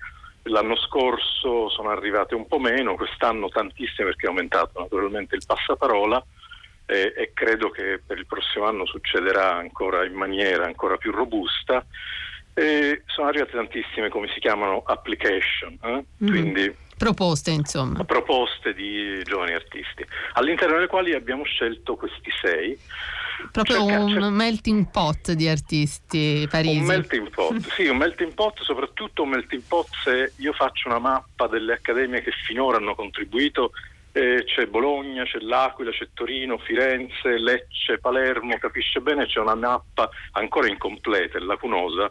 l'anno 0.43 0.75
scorso 0.75 1.69
sono 1.69 1.89
arrivate 1.89 2.35
un 2.35 2.47
po' 2.47 2.59
meno, 2.59 2.95
quest'anno 2.95 3.47
tantissime 3.47 4.09
perché 4.09 4.25
è 4.25 4.29
aumentato 4.29 4.81
naturalmente 4.81 5.35
il 5.35 5.43
passaparola 5.47 6.23
e, 6.85 7.13
e 7.15 7.31
credo 7.33 7.69
che 7.69 8.01
per 8.05 8.17
il 8.17 8.27
prossimo 8.27 8.65
anno 8.65 8.85
succederà 8.85 9.55
ancora 9.55 10.05
in 10.05 10.13
maniera 10.13 10.65
ancora 10.65 10.97
più 10.97 11.11
robusta 11.11 11.83
E 12.57 13.03
sono 13.07 13.27
arrivate 13.27 13.51
tantissime, 13.51 14.07
come 14.07 14.29
si 14.33 14.39
chiamano, 14.39 14.81
application, 14.85 15.77
eh? 15.83 16.05
mm. 16.23 16.27
quindi 16.27 16.75
proposte 16.97 17.51
insomma. 17.51 18.03
Proposte 18.05 18.73
di 18.73 19.21
giovani 19.23 19.53
artisti, 19.53 20.05
all'interno 20.33 20.75
delle 20.75 20.87
quali 20.87 21.13
abbiamo 21.13 21.43
scelto 21.43 21.95
questi 21.95 22.31
sei. 22.41 22.77
Proprio 23.51 23.85
cerca, 23.85 23.99
un 23.99 24.09
cerca... 24.09 24.29
melting 24.29 24.89
pot 24.89 25.31
di 25.33 25.47
artisti 25.49 26.47
parisi. 26.49 26.79
Un 26.79 26.85
melting 26.85 27.29
pot, 27.29 27.57
sì, 27.73 27.87
un 27.87 27.97
melting 27.97 28.33
pot, 28.33 28.61
soprattutto 28.61 29.23
un 29.23 29.29
melting 29.29 29.61
pot 29.67 29.87
se 30.03 30.31
io 30.37 30.53
faccio 30.53 30.87
una 30.87 30.99
mappa 30.99 31.47
delle 31.47 31.73
accademie 31.73 32.21
che 32.21 32.31
finora 32.31 32.77
hanno 32.77 32.95
contribuito 32.95 33.71
eh, 34.15 34.45
c'è 34.45 34.67
Bologna, 34.67 35.25
c'è 35.25 35.39
L'Aquila, 35.39 35.91
c'è 35.91 36.07
Torino, 36.13 36.57
Firenze, 36.57 37.37
Lecce, 37.37 37.97
Palermo, 37.99 38.57
capisce 38.57 39.01
bene, 39.01 39.25
c'è 39.25 39.41
una 39.41 39.55
mappa 39.55 40.09
ancora 40.31 40.69
incompleta 40.69 41.37
e 41.37 41.41
lacunosa, 41.41 42.09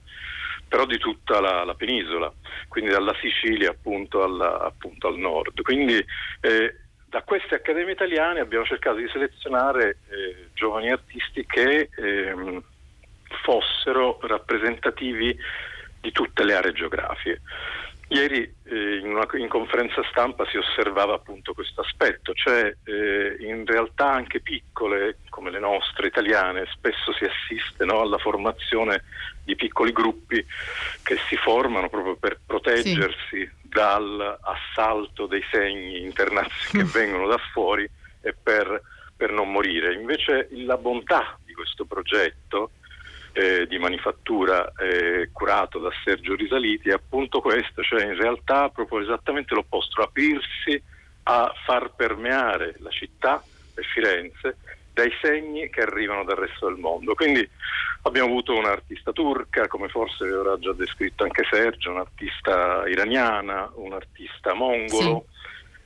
però 0.69 0.85
di 0.85 0.99
tutta 0.99 1.41
la, 1.41 1.65
la 1.65 1.73
penisola, 1.73 2.31
quindi 2.69 2.91
dalla 2.91 3.15
Sicilia 3.23 3.71
appunto, 3.71 4.23
alla, 4.23 4.61
appunto 4.61 5.09
al 5.09 5.17
nord. 5.17 5.63
Quindi 5.63 5.97
eh, 6.43 6.77
da 7.07 7.23
queste 7.23 7.55
accademie 7.55 7.95
italiane 7.95 8.41
abbiamo 8.41 8.67
cercato 8.67 8.97
di 8.97 9.09
selezionare 9.09 9.97
eh, 10.11 10.49
giovani 10.53 10.91
artisti 10.91 11.47
che 11.47 11.89
ehm, 11.97 12.63
fossero 13.45 14.19
rappresentativi 14.21 15.35
di 16.03 16.13
tutte 16.13 16.45
le 16.45 16.55
aree 16.55 16.73
geografiche. 16.73 17.41
Ieri 18.09 18.55
in, 18.75 19.07
una, 19.07 19.27
in, 19.35 19.49
conferenza 19.49 20.03
stampa 20.11 20.47
si 20.47 20.57
osservava 20.57 21.15
appunto 21.15 21.55
questo 21.55 21.83
aspetto, 21.83 22.33
cioè 22.35 22.75
eh, 22.85 23.37
in 23.41 23.65
realtà 23.67 24.11
anche 24.11 24.41
piccole 24.41 25.19
come 25.29 25.51
le 25.51 25.59
nostre 25.59 26.09
italiane 26.09 26.67
spesso 26.73 27.13
si 27.13 27.25
assiste 27.25 27.85
no, 27.85 28.01
alla 28.01 28.19
formazione 28.19 29.05
di 29.45 29.57
piccoli 29.57 29.93
gruppi 29.93 30.45
che 31.03 31.19
si 31.29 31.37
formano 31.37 31.89
proprio 31.89 32.17
per 32.17 32.41
proteggersi 32.45 33.17
sì. 33.31 33.51
dall'assalto 33.63 35.27
dei 35.27 35.45
segni 35.51 36.03
internazionali 36.03 36.91
che 36.91 36.99
vengono 36.99 37.27
da 37.27 37.39
fuori 37.53 37.89
e 38.21 38.35
per, 38.41 38.81
per 39.17 39.31
non 39.31 39.51
morire. 39.53 39.95
Invece 39.95 40.49
la 40.51 40.77
bontà 40.77 41.39
di 41.45 41.53
questo 41.53 41.85
progetto 41.85 42.71
eh, 43.35 43.67
di 43.67 43.79
manifattura 43.79 44.73
eh, 44.79 45.31
curato 45.33 45.81
da 45.81 45.91
Sergio 46.05 46.37
Risaliti 46.37 46.89
è 46.89 46.93
appunto 46.93 47.41
questo, 47.41 47.83
cioè 47.83 48.05
in 48.05 48.17
realtà 48.17 48.69
proprio 48.69 49.01
esattamente 49.01 49.55
l'opposto, 49.55 50.03
aprirsi 50.03 50.81
a 51.25 51.53
far 51.67 51.93
permeare 51.97 52.77
la 52.79 52.91
città 52.91 53.43
e 53.75 53.83
Firenze 53.83 54.57
dai 54.93 55.11
segni 55.21 55.69
che 55.69 55.81
arrivano 55.81 56.23
dal 56.23 56.37
resto 56.37 56.69
del 56.69 56.79
mondo. 56.79 57.15
Quindi 57.15 57.47
abbiamo 58.03 58.29
avuto 58.29 58.57
un'artista 58.57 59.11
turca, 59.11 59.67
come 59.67 59.89
forse 59.89 60.25
vi 60.25 60.33
avrà 60.33 60.57
già 60.59 60.73
descritto 60.73 61.25
anche 61.25 61.45
Sergio, 61.51 61.91
un'artista 61.91 62.85
iraniana, 62.87 63.69
un 63.75 63.93
artista 63.95 64.55
mongolo. 64.55 65.27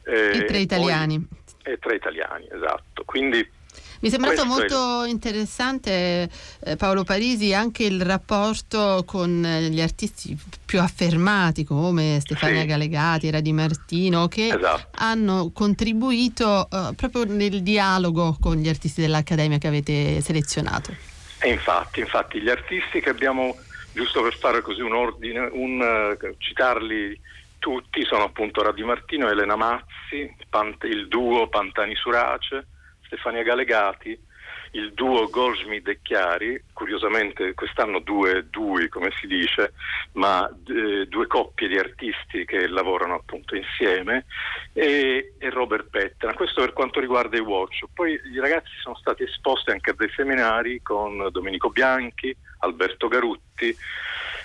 Sì. 0.05 0.11
Eh, 0.11 0.37
e 0.37 0.45
tre 0.45 0.59
italiani. 0.59 1.19
Poi, 1.19 1.73
e 1.73 1.79
tre 1.79 1.95
italiani, 1.95 2.47
esatto. 2.53 3.05
Quindi 3.07 3.57
mi 4.01 4.09
è 4.09 4.11
sembrato 4.11 4.45
Questo 4.45 4.77
molto 4.77 5.03
è... 5.05 5.09
interessante 5.09 6.29
eh, 6.61 6.77
Paolo 6.77 7.05
Parisi 7.05 7.53
anche 7.53 7.85
il 7.85 8.01
rapporto 8.03 9.03
con 9.07 9.45
eh, 9.45 9.63
gli 9.71 9.81
artisti 9.81 10.37
più 10.65 10.81
affermati 10.81 11.65
come 11.65 12.19
Stefania 12.21 12.61
sì. 12.61 12.67
Galegati, 12.67 13.31
Radi 13.31 13.53
Martino 13.53 14.29
che 14.29 14.49
esatto. 14.49 14.89
hanno 14.97 15.51
contribuito 15.53 16.69
eh, 16.71 16.95
proprio 16.95 17.25
nel 17.25 17.63
dialogo 17.63 18.37
con 18.41 18.57
gli 18.57 18.69
artisti 18.69 19.01
dell'Accademia 19.01 19.59
che 19.59 19.67
avete 19.67 20.21
selezionato. 20.21 20.95
E 21.41 21.51
infatti, 21.51 22.01
infatti 22.01 22.41
gli 22.41 22.51
artisti 22.51 23.01
che 23.01 23.11
abbiamo, 23.11 23.57
giusto 23.93 24.23
per 24.23 24.37
fare 24.37 24.61
così 24.61 24.81
un 24.81 24.93
ordine, 24.93 25.49
un, 25.53 25.81
uh, 25.81 26.35
citarli 26.39 27.19
tutti 27.59 28.05
sono 28.05 28.25
appunto 28.25 28.63
Radi 28.63 28.83
Martino, 28.83 29.29
Elena 29.29 29.57
Mazzi, 29.57 30.35
Pant- 30.49 30.85
il 30.85 31.09
duo 31.09 31.49
Pantani 31.49 31.95
Surace, 31.95 32.67
Stefania 33.09 33.43
Galegati, 33.43 34.27
il 34.73 34.93
duo 34.93 35.29
Goldschmidt 35.29 35.89
e 35.89 36.01
Chiari, 36.03 36.63
curiosamente 36.75 37.55
quest'anno 37.55 38.01
due 38.01 38.47
due 38.51 38.89
come 38.91 39.11
si 39.19 39.27
dice, 39.27 39.73
ma 40.13 40.47
eh, 40.47 41.07
due 41.07 41.27
coppie 41.27 41.69
di 41.69 41.79
artisti 41.79 42.45
che 42.45 42.69
lavorano 42.69 43.15
appunto 43.15 43.57
insieme 43.57 44.27
e, 44.75 45.33
e, 45.39 45.51
Robert 45.51 45.89
Pettena, 45.89 46.35
questo 46.35 46.61
per 46.61 46.75
quanto 46.75 47.01
riguarda 47.01 47.39
i 47.39 47.41
workshop. 47.41 47.91
Poi 47.95 48.21
i 48.33 48.39
ragazzi 48.39 48.73
sono 48.83 48.97
stati 48.97 49.23
esposti 49.23 49.71
anche 49.71 49.91
a 49.91 49.95
dei 49.97 50.11
seminari 50.15 50.83
con 50.83 51.29
Domenico 51.31 51.71
Bianchi, 51.71 52.37
Alberto 52.59 53.09
Garutti 53.09 53.75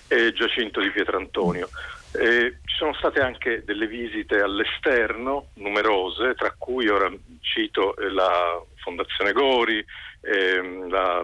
e 0.08 0.32
Giacinto 0.32 0.80
di 0.80 0.92
Pietrantonio. 0.92 1.68
Eh, 2.16 2.58
ci 2.64 2.76
sono 2.76 2.94
state 2.94 3.22
anche 3.22 3.64
delle 3.66 3.88
visite 3.88 4.40
all'esterno, 4.40 5.48
numerose, 5.56 6.36
tra 6.36 6.54
cui 6.56 6.88
ora 6.88 7.12
cito 7.42 7.96
eh, 7.96 8.12
la 8.12 8.62
Fondazione 8.76 9.32
Gori, 9.32 9.84
ehm, 10.22 10.90
la, 10.90 11.24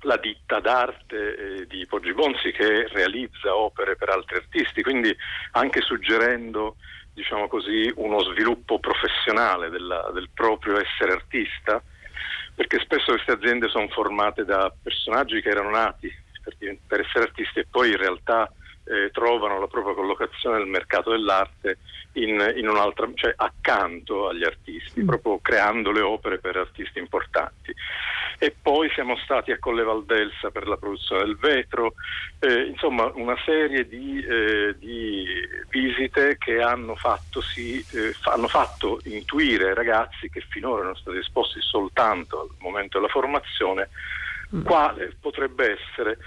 la, 0.00 0.16
ditta 0.16 0.60
d'arte 0.60 1.36
eh, 1.36 1.66
di 1.66 1.84
Poggi 1.86 2.14
Bonzi 2.14 2.52
che 2.52 2.88
realizza 2.88 3.54
opere 3.54 3.96
per 3.96 4.08
altri 4.08 4.36
artisti, 4.36 4.82
quindi 4.82 5.14
anche 5.52 5.82
suggerendo 5.82 6.76
diciamo 7.12 7.48
così, 7.48 7.92
uno 7.96 8.22
sviluppo 8.22 8.78
professionale 8.78 9.68
della, 9.70 10.10
del 10.14 10.30
proprio 10.32 10.80
essere 10.80 11.12
artista, 11.12 11.82
perché 12.54 12.78
spesso 12.78 13.12
queste 13.12 13.32
aziende 13.32 13.68
sono 13.68 13.88
formate 13.88 14.44
da 14.44 14.72
personaggi 14.82 15.42
che 15.42 15.48
erano 15.48 15.70
nati 15.70 16.08
per, 16.42 16.54
per 16.86 17.00
essere 17.00 17.24
artisti 17.24 17.58
e 17.58 17.66
poi 17.68 17.90
in 17.90 17.96
realtà 17.96 18.50
eh, 18.88 19.10
trovano 19.10 19.60
la 19.60 19.66
propria 19.66 19.94
collocazione 19.94 20.58
nel 20.58 20.66
mercato 20.66 21.10
dell'arte 21.10 21.78
in, 22.12 22.54
in 22.56 22.68
un'altra, 22.68 23.08
cioè 23.14 23.32
accanto 23.36 24.28
agli 24.28 24.44
artisti, 24.44 25.02
mm. 25.02 25.06
proprio 25.06 25.38
creando 25.40 25.90
le 25.92 26.00
opere 26.00 26.38
per 26.38 26.56
artisti 26.56 26.98
importanti. 26.98 27.74
E 28.40 28.54
poi 28.60 28.88
siamo 28.90 29.16
stati 29.16 29.50
a 29.50 29.58
Colle 29.58 29.82
Valdelsa 29.82 30.50
per 30.50 30.68
la 30.68 30.76
produzione 30.76 31.24
del 31.24 31.36
vetro, 31.36 31.94
eh, 32.38 32.66
insomma 32.66 33.10
una 33.14 33.36
serie 33.44 33.86
di, 33.86 34.24
eh, 34.24 34.76
di, 34.78 35.26
visite 35.68 36.36
che 36.38 36.60
hanno 36.60 36.94
fatto, 36.94 37.40
sì, 37.40 37.84
eh, 37.92 38.14
hanno 38.22 38.48
fatto 38.48 39.00
intuire 39.04 39.68
ai 39.68 39.74
ragazzi 39.74 40.30
che 40.30 40.40
finora 40.48 40.80
erano 40.80 40.96
stati 40.96 41.18
esposti 41.18 41.60
soltanto 41.60 42.40
al 42.40 42.48
momento 42.58 42.98
della 42.98 43.10
formazione 43.10 43.88
mm. 44.54 44.62
quale 44.62 45.14
potrebbe 45.20 45.76
essere 45.76 46.18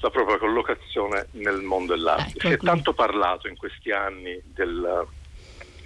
la 0.00 0.10
propria 0.10 0.38
collocazione 0.38 1.28
nel 1.32 1.60
mondo 1.60 1.94
dell'arte. 1.94 2.30
Ecco, 2.30 2.48
si 2.48 2.54
è 2.54 2.56
tanto 2.56 2.92
parlato 2.92 3.48
in 3.48 3.56
questi 3.56 3.90
anni 3.92 4.40
del, 4.44 5.06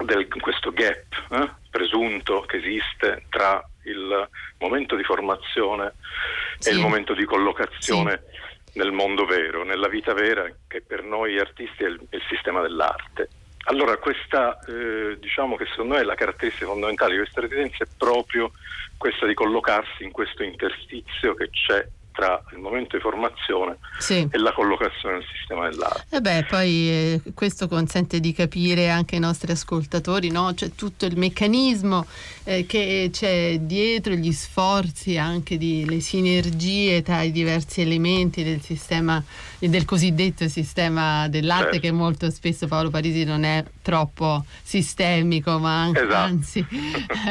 del 0.04 0.28
questo 0.40 0.72
gap 0.72 1.04
eh, 1.30 1.50
presunto 1.70 2.42
che 2.42 2.58
esiste 2.58 3.24
tra 3.28 3.62
il 3.84 4.28
momento 4.58 4.96
di 4.96 5.02
formazione 5.02 5.94
sì. 6.58 6.70
e 6.70 6.72
il 6.72 6.80
momento 6.80 7.14
di 7.14 7.24
collocazione 7.24 8.22
sì. 8.64 8.78
nel 8.78 8.92
mondo 8.92 9.26
vero, 9.26 9.64
nella 9.64 9.88
vita 9.88 10.14
vera, 10.14 10.50
che 10.66 10.80
per 10.80 11.02
noi 11.02 11.38
artisti 11.38 11.84
è 11.84 11.88
il, 11.88 12.00
è 12.08 12.16
il 12.16 12.22
sistema 12.28 12.60
dell'arte. 12.60 13.28
Allora, 13.66 13.96
questa, 13.96 14.58
eh, 14.66 15.16
diciamo 15.18 15.56
che 15.56 15.64
secondo 15.70 15.94
me 15.94 16.00
è 16.00 16.04
la 16.04 16.14
caratteristica 16.14 16.66
fondamentale 16.66 17.12
di 17.12 17.18
questa 17.18 17.40
residenza 17.40 17.84
è 17.84 17.86
proprio 17.96 18.52
questa 18.98 19.26
di 19.26 19.34
collocarsi 19.34 20.04
in 20.04 20.12
questo 20.12 20.42
interstizio 20.42 21.34
che 21.34 21.48
c'è 21.50 21.86
tra 22.14 22.40
il 22.52 22.58
momento 22.58 22.96
di 22.96 23.02
formazione 23.02 23.78
sì. 23.98 24.26
e 24.30 24.38
la 24.38 24.52
collocazione 24.52 25.16
nel 25.16 25.26
sistema 25.36 25.68
dell'arte. 25.68 26.16
E 26.16 26.20
beh, 26.20 26.46
poi 26.48 26.70
eh, 26.88 27.22
questo 27.34 27.66
consente 27.66 28.20
di 28.20 28.32
capire 28.32 28.88
anche 28.88 29.16
ai 29.16 29.20
nostri 29.20 29.50
ascoltatori, 29.50 30.30
no? 30.30 30.52
c'è 30.54 30.70
tutto 30.76 31.06
il 31.06 31.18
meccanismo 31.18 32.06
eh, 32.44 32.66
che 32.66 33.10
c'è 33.12 33.58
dietro, 33.58 34.14
gli 34.14 34.32
sforzi 34.32 35.18
anche 35.18 35.58
di 35.58 35.84
le 35.86 35.98
sinergie 35.98 37.02
tra 37.02 37.22
i 37.22 37.32
diversi 37.32 37.80
elementi 37.80 38.44
del 38.44 38.60
sistema 38.60 39.22
del 39.68 39.84
cosiddetto 39.84 40.48
sistema 40.48 41.28
dell'arte 41.28 41.72
certo. 41.72 41.80
che 41.80 41.92
molto 41.92 42.30
spesso 42.30 42.66
Paolo 42.66 42.90
Parisi 42.90 43.24
non 43.24 43.44
è 43.44 43.64
troppo 43.82 44.44
sistemico 44.62 45.58
ma 45.58 45.82
anche, 45.82 46.02
esatto. 46.02 46.14
anzi 46.14 46.66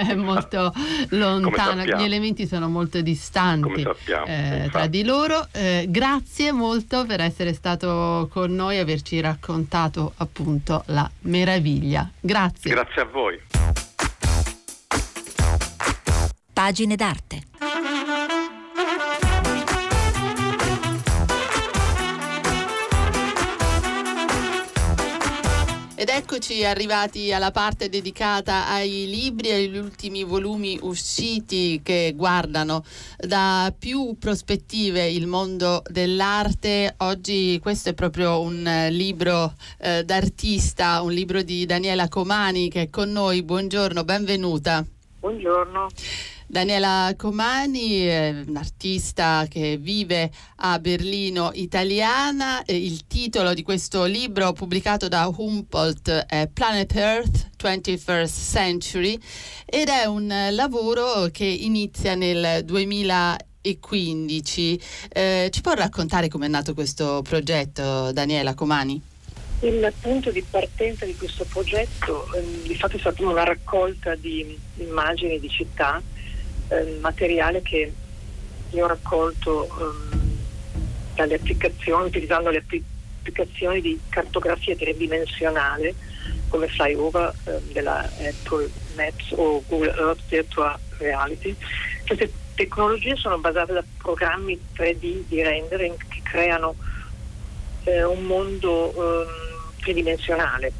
è 0.08 0.14
molto 0.16 0.74
lontano. 1.10 1.84
Gli 1.84 2.04
elementi 2.04 2.48
sono 2.48 2.70
molto 2.70 3.02
distanti 3.02 3.86
eh, 4.26 4.70
tra 4.72 4.88
di 4.88 5.04
loro. 5.04 5.48
Eh, 5.52 5.86
grazie 5.90 6.52
molto 6.52 7.06
per 7.06 7.22
essere 7.22 7.54
stato 7.54 8.28
con 8.32 8.54
noi 8.54 8.78
e 8.78 8.80
averci 8.80 9.20
raccontato 9.20 10.14
appunto 10.18 10.84
la 10.88 11.10
meraviglia. 11.22 12.10
Grazie. 12.20 12.72
Grazie 12.72 13.02
a 13.02 13.06
voi. 13.06 13.40
Pagine 16.54 16.96
d'arte 16.96 17.42
eccoci 26.16 26.64
arrivati 26.64 27.34
alla 27.34 27.50
parte 27.50 27.90
dedicata 27.90 28.68
ai 28.68 29.08
libri 29.08 29.50
e 29.50 29.56
agli 29.56 29.78
ultimi 29.78 30.24
volumi 30.24 30.78
usciti 30.84 31.82
che 31.84 32.14
guardano 32.16 32.84
da 33.18 33.74
più 33.78 34.16
prospettive 34.20 35.10
il 35.10 35.26
mondo 35.26 35.82
dell'arte. 35.90 36.94
Oggi 37.00 37.58
questo 37.60 37.90
è 37.90 37.94
proprio 37.96 38.42
un 38.42 38.88
libro 38.92 39.54
eh, 39.80 40.04
d'artista, 40.04 41.02
un 41.02 41.12
libro 41.12 41.42
di 41.42 41.66
Daniela 41.66 42.08
Comani 42.08 42.70
che 42.70 42.84
è 42.84 42.90
con 42.92 43.12
noi. 43.12 43.42
Buongiorno, 43.42 44.04
benvenuta. 44.04 44.86
Buongiorno. 45.20 45.88
Daniela 46.54 47.12
Comani 47.18 48.02
è 48.02 48.44
un'artista 48.46 49.48
che 49.50 49.78
vive 49.78 50.30
a 50.58 50.78
Berlino 50.78 51.50
italiana. 51.52 52.62
Il 52.68 53.08
titolo 53.08 53.56
di 53.56 53.64
questo 53.64 54.06
libro 54.06 54.54
pubblicato 54.54 55.08
da 55.08 55.28
Humboldt 55.36 56.12
è 56.12 56.48
Planet 56.54 56.96
Earth 56.96 57.50
21st 57.60 58.52
Century 58.52 59.18
ed 59.66 59.88
è 59.88 60.06
un 60.06 60.32
lavoro 60.52 61.28
che 61.32 61.46
inizia 61.46 62.14
nel 62.14 62.64
2015. 62.64 64.80
Eh, 65.10 65.50
ci 65.52 65.62
può 65.62 65.74
raccontare 65.74 66.28
come 66.28 66.46
è 66.46 66.50
nato 66.50 66.76
questo 66.76 67.24
progetto, 67.28 68.12
Daniela 68.12 68.54
Comani? 68.54 69.02
Il 69.62 69.92
punto 70.00 70.30
di 70.30 70.46
partenza 70.48 71.06
di 71.06 71.16
questo 71.16 71.46
progetto 71.46 72.32
eh, 72.36 72.62
di 72.68 72.76
fatto 72.76 72.98
è 72.98 73.00
stata 73.00 73.28
una 73.28 73.44
raccolta 73.44 74.14
di 74.14 74.56
immagini 74.76 75.40
di 75.40 75.50
città 75.50 76.00
eh, 76.74 76.98
materiale 77.00 77.62
che 77.62 77.92
io 78.72 78.86
ho 78.86 78.88
raccolto 78.88 79.68
um, 79.78 80.38
dalle 81.16 81.36
applicazioni, 81.36 82.08
utilizzando 82.08 82.50
le 82.50 82.64
applicazioni 82.66 83.82
di 83.82 84.00
cartografia 84.10 84.76
tridimensionale 84.76 85.94
come 86.50 86.68
Flyover 86.68 87.34
eh, 87.46 87.62
della 87.72 88.10
Apple 88.18 88.70
Maps 88.96 89.32
o 89.32 89.64
Google 89.68 89.96
Earth 89.96 90.22
Virtual 90.28 90.78
Reality. 90.98 91.56
Queste 92.06 92.32
tecnologie 92.56 93.16
sono 93.16 93.38
basate 93.40 93.74
da 93.74 93.84
programmi 93.98 94.60
3D 94.76 95.24
di 95.28 95.42
rendering 95.42 95.98
che 96.08 96.22
creano 96.24 96.76
eh, 97.84 98.04
un 98.04 98.24
mondo 98.24 98.92
um, 98.96 99.26
tridimensionale 99.80 100.72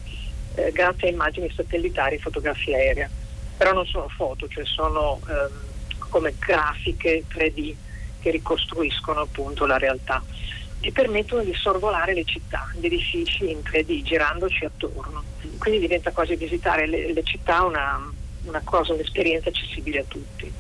eh, 0.56 0.72
grazie 0.72 1.08
a 1.10 1.12
immagini 1.12 1.52
satellitari 1.54 2.16
e 2.16 2.20
fotografia 2.20 2.78
aerea. 2.78 3.10
Però 3.58 3.74
non 3.74 3.86
sono 3.86 4.08
foto, 4.10 4.48
cioè 4.48 4.66
sono 4.66 5.20
um, 5.28 5.72
come 6.14 6.36
grafiche 6.38 7.24
3D 7.28 7.74
che 8.20 8.30
ricostruiscono 8.30 9.22
appunto 9.22 9.66
la 9.66 9.80
realtà 9.80 10.24
e 10.80 10.92
permettono 10.92 11.42
di 11.44 11.56
sorvolare 11.56 12.14
le 12.14 12.24
città, 12.24 12.70
gli 12.80 12.86
edifici 12.86 13.50
in 13.50 13.62
3D 13.64 14.04
girandoci 14.04 14.64
attorno. 14.64 15.24
Quindi 15.58 15.80
diventa 15.80 16.12
quasi 16.12 16.36
visitare 16.36 16.86
le, 16.86 17.14
le 17.14 17.24
città 17.24 17.64
una, 17.64 18.12
una, 18.44 18.62
cosa, 18.64 18.94
un'esperienza 18.94 19.50
accessibile 19.50 20.02
a 20.02 20.04
tutti. 20.08 20.52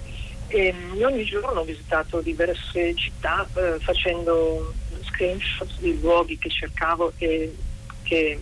E 0.47 0.73
io 0.95 1.07
ogni 1.07 1.23
giorno 1.23 1.59
ho 1.59 1.63
visitato 1.63 2.19
diverse 2.21 2.95
città 2.95 3.47
eh, 3.53 3.77
facendo 3.79 4.73
screenshot 5.03 5.69
di 5.77 5.99
luoghi 5.99 6.39
che 6.39 6.49
cercavo 6.49 7.13
e 7.17 7.55
che 8.01 8.39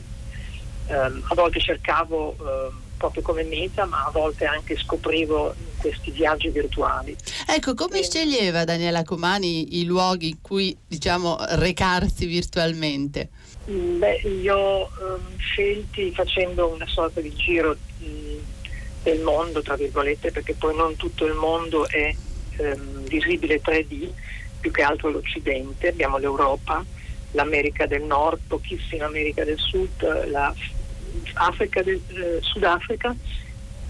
eh, 0.88 0.96
a 0.96 1.36
volte 1.36 1.60
cercavo 1.60 2.36
eh, 2.40 2.74
proprio 2.96 3.22
come 3.22 3.44
meta, 3.44 3.86
ma 3.86 4.06
a 4.06 4.12
volte 4.12 4.46
anche 4.46 4.78
scoprivo 4.78 5.54
questi 5.82 6.12
viaggi 6.12 6.50
virtuali. 6.50 7.16
Ecco, 7.48 7.74
come 7.74 8.00
e... 8.00 8.04
sceglieva 8.04 8.64
Daniela 8.64 9.04
Comani 9.04 9.80
i 9.80 9.86
luoghi 9.86 10.30
in 10.30 10.42
cui 10.42 10.78
diciamo 10.88 11.38
recarsi 11.40 12.26
virtualmente? 12.28 13.30
Mm, 13.70 14.00
beh, 14.00 14.16
io 14.42 14.56
ho 14.56 14.90
um, 15.00 15.38
scelti 15.38 16.12
facendo 16.12 16.68
una 16.68 16.88
sorta 16.88 17.20
di 17.20 17.34
giro 17.34 17.76
mh, 17.98 18.06
mm, 18.06 18.38
del 19.04 19.22
mondo, 19.22 19.62
tra 19.62 19.76
virgolette, 19.76 20.32
perché 20.32 20.54
poi 20.54 20.76
non 20.76 20.96
tutto 20.96 21.26
il 21.26 21.34
mondo 21.34 21.88
è 21.88 22.16
um, 22.58 23.04
visibile 23.06 23.62
3D, 23.62 24.10
più 24.60 24.72
che 24.72 24.84
altro 24.84 25.10
l'Occidente, 25.10 25.88
abbiamo 25.90 26.18
l'Europa, 26.18 26.86
l'America 27.32 27.88
del 27.88 28.04
Nord, 28.04 28.42
pochissima 28.48 29.06
America 29.06 29.44
del 29.44 29.58
Sud, 29.58 30.30
la 30.30 30.54
Africa 31.34 31.82
del, 31.82 32.02
eh, 32.10 32.40
Sudafrica, 32.42 33.16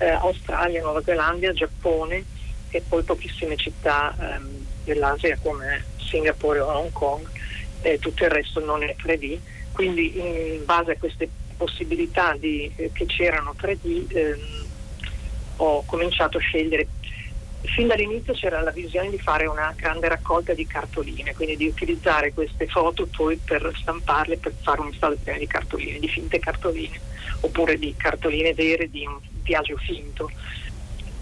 eh, 0.01 0.09
Australia, 0.09 0.81
Nuova 0.81 1.01
Zelanda, 1.03 1.53
Giappone 1.53 2.25
e 2.69 2.81
poi 2.87 3.03
pochissime 3.03 3.55
città 3.55 4.15
ehm, 4.19 4.65
dell'Asia 4.83 5.37
come 5.41 5.85
Singapore 5.97 6.59
o 6.59 6.67
Hong 6.67 6.91
Kong, 6.91 7.27
e 7.81 7.99
tutto 7.99 8.23
il 8.23 8.31
resto 8.31 8.59
non 8.63 8.83
è 8.83 8.95
3D. 8.99 9.37
Quindi 9.71 10.19
in 10.19 10.65
base 10.65 10.91
a 10.91 10.97
queste 10.97 11.29
possibilità 11.55 12.35
di, 12.37 12.71
eh, 12.75 12.91
che 12.91 13.05
c'erano 13.05 13.53
3D 13.59 14.05
ehm, 14.09 14.69
ho 15.57 15.83
cominciato 15.85 16.37
a 16.37 16.41
scegliere 16.41 16.87
Fin 17.63 17.85
dall'inizio 17.85 18.33
c'era 18.33 18.59
la 18.61 18.71
visione 18.71 19.11
di 19.11 19.19
fare 19.19 19.45
una 19.45 19.71
grande 19.77 20.07
raccolta 20.07 20.53
di 20.53 20.65
cartoline, 20.65 21.35
quindi 21.35 21.57
di 21.57 21.67
utilizzare 21.67 22.33
queste 22.33 22.65
foto 22.65 23.05
poi 23.05 23.37
per 23.37 23.71
stamparle, 23.79 24.37
per 24.37 24.55
fare 24.61 24.81
un'installazione 24.81 25.37
di 25.37 25.45
cartoline, 25.45 25.99
di 25.99 26.07
finte 26.07 26.39
cartoline, 26.39 26.99
oppure 27.41 27.77
di 27.77 27.93
cartoline 27.95 28.55
vere 28.55 28.89
di 28.89 29.05
un 29.05 29.19
viaggio 29.43 29.77
finto 29.77 30.29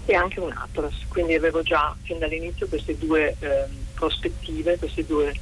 e 0.05 0.15
anche 0.15 0.39
un 0.39 0.51
atlas. 0.51 1.05
Quindi 1.07 1.35
avevo 1.35 1.61
già 1.61 1.95
fin 2.03 2.19
dall'inizio 2.19 2.67
queste 2.67 2.97
due 2.97 3.35
eh, 3.39 3.65
prospettive, 3.93 4.77
queste 4.77 5.05
due 5.05 5.33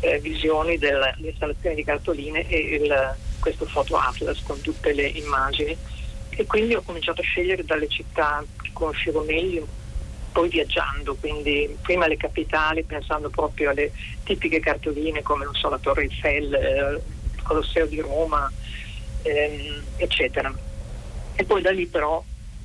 eh, 0.00 0.18
visioni 0.18 0.78
dell'installazione 0.78 1.76
di 1.76 1.84
cartoline 1.84 2.48
e 2.48 2.58
il, 2.58 3.14
questo 3.38 3.66
foto 3.66 3.96
atlas 3.96 4.42
con 4.42 4.60
tutte 4.60 4.92
le 4.92 5.06
immagini. 5.06 5.76
E 6.30 6.46
quindi 6.46 6.74
ho 6.74 6.82
cominciato 6.82 7.20
a 7.20 7.24
scegliere 7.24 7.64
dalle 7.64 7.88
città 7.88 8.42
che 8.60 8.70
conoscevo 8.72 9.22
meglio, 9.22 9.66
poi 10.32 10.48
viaggiando, 10.48 11.16
quindi 11.16 11.76
prima 11.82 12.06
le 12.06 12.16
capitali 12.16 12.82
pensando 12.84 13.28
proprio 13.30 13.70
alle 13.70 13.92
tipiche 14.24 14.60
cartoline 14.60 15.22
come 15.22 15.46
so, 15.52 15.68
la 15.68 15.78
Torre 15.78 16.02
Eiffel, 16.02 16.54
eh, 16.54 17.02
il 17.34 17.42
Colosseo 17.42 17.86
di 17.86 18.00
Roma, 18.00 18.50
ehm, 19.22 19.82
eccetera. 19.96 20.52
E 21.40 21.44
poi 21.44 21.62
da 21.62 21.70
lì 21.70 21.86
però 21.86 22.22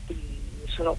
mi 0.08 0.68
sono 0.68 0.98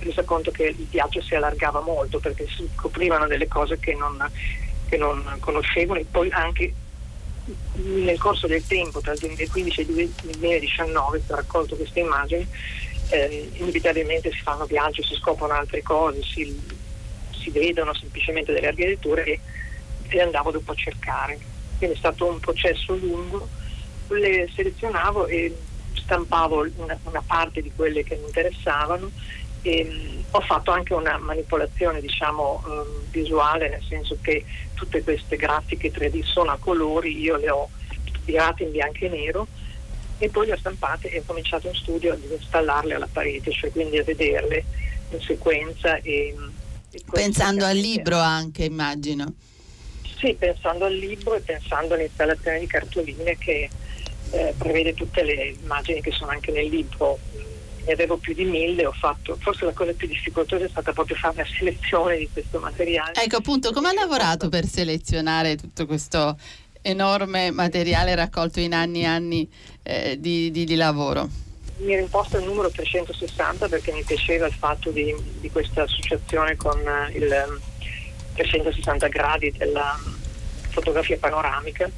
resa 0.00 0.24
conto 0.24 0.50
che 0.50 0.64
il 0.64 0.86
viaggio 0.90 1.22
si 1.22 1.36
allargava 1.36 1.80
molto 1.80 2.18
perché 2.18 2.48
si 2.48 2.68
scoprivano 2.74 3.28
delle 3.28 3.46
cose 3.46 3.78
che 3.78 3.94
non, 3.94 4.28
che 4.88 4.96
non 4.96 5.36
conoscevo 5.38 5.94
e 5.94 6.04
poi 6.10 6.28
anche 6.32 6.74
nel 7.74 8.18
corso 8.18 8.48
del 8.48 8.66
tempo, 8.66 9.00
tra 9.00 9.12
il 9.12 9.20
2015 9.20 9.80
e 9.80 9.84
il 9.84 10.10
2019, 10.20 11.22
ho 11.24 11.34
raccolto 11.36 11.76
queste 11.76 12.00
immagini, 12.00 12.44
eh, 13.10 13.50
inevitabilmente 13.52 14.32
si 14.32 14.40
fanno 14.40 14.64
viaggi, 14.64 15.04
si 15.04 15.14
scoprono 15.14 15.52
altre 15.52 15.80
cose, 15.82 16.24
si, 16.24 16.60
si 17.30 17.50
vedono 17.50 17.94
semplicemente 17.94 18.52
delle 18.52 18.66
architetture 18.66 19.24
e 19.26 19.40
le 20.10 20.22
andavo 20.22 20.50
dopo 20.50 20.72
a 20.72 20.74
cercare. 20.74 21.38
Quindi 21.78 21.94
è 21.94 21.98
stato 22.00 22.26
un 22.26 22.40
processo 22.40 22.96
lungo, 22.96 23.48
le 24.08 24.50
selezionavo 24.52 25.28
e 25.28 25.56
stampavo 26.12 26.68
una, 26.76 26.98
una 27.04 27.22
parte 27.26 27.62
di 27.62 27.72
quelle 27.74 28.04
che 28.04 28.16
mi 28.16 28.26
interessavano 28.26 29.10
e 29.62 30.24
ho 30.30 30.40
fatto 30.40 30.70
anche 30.70 30.92
una 30.92 31.16
manipolazione 31.18 32.00
diciamo 32.00 32.62
eh, 32.66 33.06
visuale 33.10 33.70
nel 33.70 33.82
senso 33.88 34.18
che 34.20 34.44
tutte 34.74 35.02
queste 35.02 35.36
grafiche 35.36 35.90
3D 35.90 36.22
sono 36.22 36.50
a 36.50 36.58
colori, 36.58 37.18
io 37.18 37.36
le 37.36 37.50
ho 37.50 37.70
tirate 38.24 38.64
in 38.64 38.72
bianco 38.72 39.04
e 39.04 39.08
nero 39.08 39.46
e 40.18 40.28
poi 40.28 40.46
le 40.46 40.52
ho 40.52 40.56
stampate 40.58 41.10
e 41.10 41.20
ho 41.20 41.22
cominciato 41.24 41.68
in 41.68 41.74
studio 41.74 42.12
ad 42.12 42.20
installarle 42.22 42.94
alla 42.94 43.08
parete, 43.10 43.50
cioè 43.50 43.72
quindi 43.72 43.98
a 43.98 44.04
vederle 44.04 44.64
in 45.10 45.20
sequenza. 45.20 45.96
E, 45.96 46.34
e 46.90 47.02
pensando 47.10 47.64
al 47.64 47.76
libro 47.76 48.18
anche, 48.18 48.64
immagino. 48.64 49.32
Sì, 50.16 50.34
pensando 50.38 50.84
al 50.84 50.94
libro 50.94 51.34
e 51.34 51.40
pensando 51.40 51.94
all'installazione 51.94 52.60
di 52.60 52.66
cartoline 52.66 53.36
che 53.36 53.68
eh, 54.32 54.54
prevede 54.56 54.94
tutte 54.94 55.22
le 55.22 55.54
immagini 55.62 56.00
che 56.00 56.10
sono 56.10 56.30
anche 56.30 56.50
nel 56.50 56.66
libro. 56.66 57.18
Ne 57.84 57.92
avevo 57.92 58.16
più 58.16 58.32
di 58.32 58.44
mille, 58.44 58.86
ho 58.86 58.92
fatto, 58.92 59.36
forse 59.40 59.64
la 59.64 59.72
cosa 59.72 59.92
più 59.92 60.06
difficoltosa 60.06 60.64
è 60.64 60.68
stata 60.68 60.92
proprio 60.92 61.16
fare 61.16 61.34
una 61.34 61.46
selezione 61.46 62.16
di 62.16 62.28
questo 62.32 62.60
materiale. 62.60 63.12
Ecco 63.14 63.36
appunto, 63.36 63.72
come 63.72 63.88
ha 63.88 63.92
lavorato 63.92 64.48
per 64.48 64.66
selezionare 64.66 65.56
tutto 65.56 65.84
questo 65.84 66.36
enorme 66.82 67.50
materiale 67.50 68.14
raccolto 68.14 68.60
in 68.60 68.74
anni 68.74 69.02
e 69.02 69.06
anni 69.06 69.50
eh, 69.82 70.16
di, 70.18 70.50
di, 70.50 70.64
di, 70.64 70.74
lavoro. 70.76 71.28
Mi 71.78 71.92
ero 71.92 72.02
imposto 72.02 72.38
il 72.38 72.44
numero 72.44 72.70
360 72.70 73.68
perché 73.68 73.92
mi 73.92 74.04
piaceva 74.04 74.46
il 74.46 74.52
fatto 74.52 74.90
di, 74.90 75.14
di 75.40 75.50
questa 75.50 75.82
associazione 75.82 76.56
con 76.56 76.78
eh, 76.78 77.16
il 77.16 77.60
360 78.34 79.08
gradi 79.08 79.52
della 79.56 79.98
fotografia 80.70 81.16
panoramica. 81.18 81.90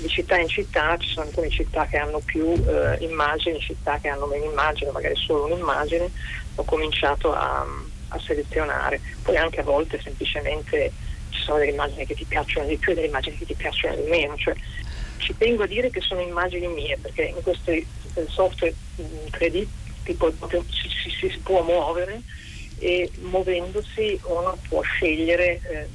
Di 0.00 0.08
città 0.08 0.38
in 0.38 0.48
città 0.48 0.96
ci 0.96 1.10
sono 1.10 1.26
alcune 1.26 1.50
città 1.50 1.86
che 1.86 1.98
hanno 1.98 2.20
più 2.20 2.58
eh, 2.66 2.96
immagini, 3.04 3.60
città 3.60 3.98
che 3.98 4.08
hanno 4.08 4.26
meno 4.26 4.46
immagini, 4.46 4.90
magari 4.90 5.14
solo 5.16 5.44
un'immagine. 5.44 6.10
Ho 6.54 6.64
cominciato 6.64 7.34
a, 7.34 7.66
a 8.08 8.18
selezionare, 8.18 9.00
poi 9.22 9.36
anche 9.36 9.60
a 9.60 9.64
volte 9.64 10.00
semplicemente 10.00 10.92
ci 11.28 11.42
sono 11.42 11.58
delle 11.58 11.72
immagini 11.72 12.06
che 12.06 12.14
ti 12.14 12.24
piacciono 12.24 12.66
di 12.66 12.78
più 12.78 12.92
e 12.92 12.94
delle 12.94 13.08
immagini 13.08 13.36
che 13.36 13.44
ti 13.44 13.54
piacciono 13.54 13.96
di 13.96 14.08
meno. 14.08 14.36
Cioè, 14.36 14.54
ci 15.18 15.36
tengo 15.36 15.64
a 15.64 15.66
dire 15.66 15.90
che 15.90 16.00
sono 16.00 16.20
immagini 16.20 16.66
mie 16.66 16.96
perché 16.98 17.24
in 17.24 17.42
questo 17.42 17.72
software 18.28 18.74
3D 18.96 19.66
tipo, 20.04 20.32
si, 20.70 20.88
si, 20.88 21.28
si, 21.28 21.38
può 21.40 21.62
muovere 21.62 22.22
e 22.78 23.10
muovendosi 23.20 24.18
uno 24.24 24.58
può 24.68 24.80
scegliere, 24.80 25.60
eh, 25.68 25.88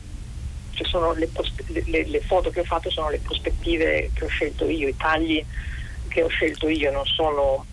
le, 1.16 1.30
le, 1.86 2.06
le, 2.06 2.20
foto 2.22 2.50
che 2.50 2.62
ho 2.62 2.66
fatto 2.66 2.90
sono 2.90 3.10
le 3.10 3.20
prospettive 3.20 4.12
che 4.14 4.26
ho 4.26 4.28
scelto 4.28 4.68
io, 4.68 4.88
i 4.88 4.98
tagli 4.98 5.44
che 6.08 6.24
ho 6.24 6.28
scelto 6.28 6.68
io, 6.70 7.04
sono, 7.06 7.66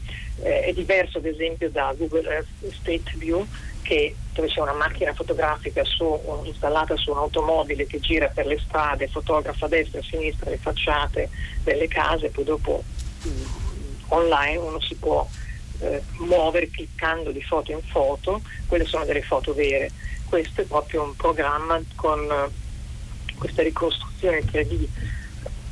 eh, 0.42 0.62
è 0.62 0.72
diverso 0.72 1.18
ad 1.18 1.26
esempio 1.26 1.70
da 1.70 1.94
Google 1.96 2.28
Earth 2.28 2.72
State 2.72 3.12
View 3.16 3.46
che, 3.82 4.14
dove 4.32 4.48
c'è 4.48 4.60
una 4.60 4.72
macchina 4.72 5.12
fotografica 5.12 5.84
su, 5.84 6.18
installata 6.44 6.96
su 6.96 7.10
un'automobile 7.10 7.86
che 7.86 8.00
gira 8.00 8.28
per 8.28 8.46
le 8.46 8.58
strade, 8.58 9.08
fotografa 9.08 9.66
a 9.66 9.68
destra 9.68 9.98
e 9.98 10.02
a 10.02 10.04
sinistra 10.04 10.50
le 10.50 10.58
facciate 10.58 11.28
delle 11.62 11.88
case, 11.88 12.30
poi 12.30 12.44
dopo 12.44 12.82
mh, 13.22 13.28
mm, 13.28 13.44
online 14.08 14.56
uno 14.56 14.80
si 14.80 14.94
può 14.94 15.28
eh, 15.80 16.02
muovere 16.18 16.70
cliccando 16.70 17.30
di 17.30 17.42
foto 17.42 17.72
in 17.72 17.82
foto, 17.82 18.40
quelle 18.66 18.86
sono 18.86 19.04
delle 19.04 19.22
foto 19.22 19.52
vere. 19.52 19.90
Questo 20.28 20.62
è 20.62 20.64
proprio 20.64 21.02
un 21.02 21.14
programma 21.14 21.80
con 21.94 22.50
questa 23.36 23.62
ricostruzione 23.62 24.40
3D 24.40 24.86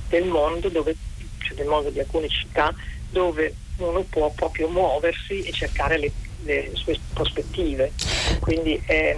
del 0.09 0.25
mondo, 0.25 0.69
dove, 0.69 0.95
cioè 1.39 1.55
del 1.55 1.67
mondo 1.67 1.91
di 1.91 2.01
alcune 2.01 2.29
città, 2.29 2.75
dove 3.11 3.55
uno 3.79 4.03
può 4.03 4.31
proprio 4.31 4.69
muoversi 4.69 5.43
e 5.43 5.53
cercare 5.53 5.99
le, 5.99 6.13
le 6.43 6.71
sue 6.75 6.99
prospettive. 7.13 7.93
Quindi 8.41 8.81
eh, 8.87 9.17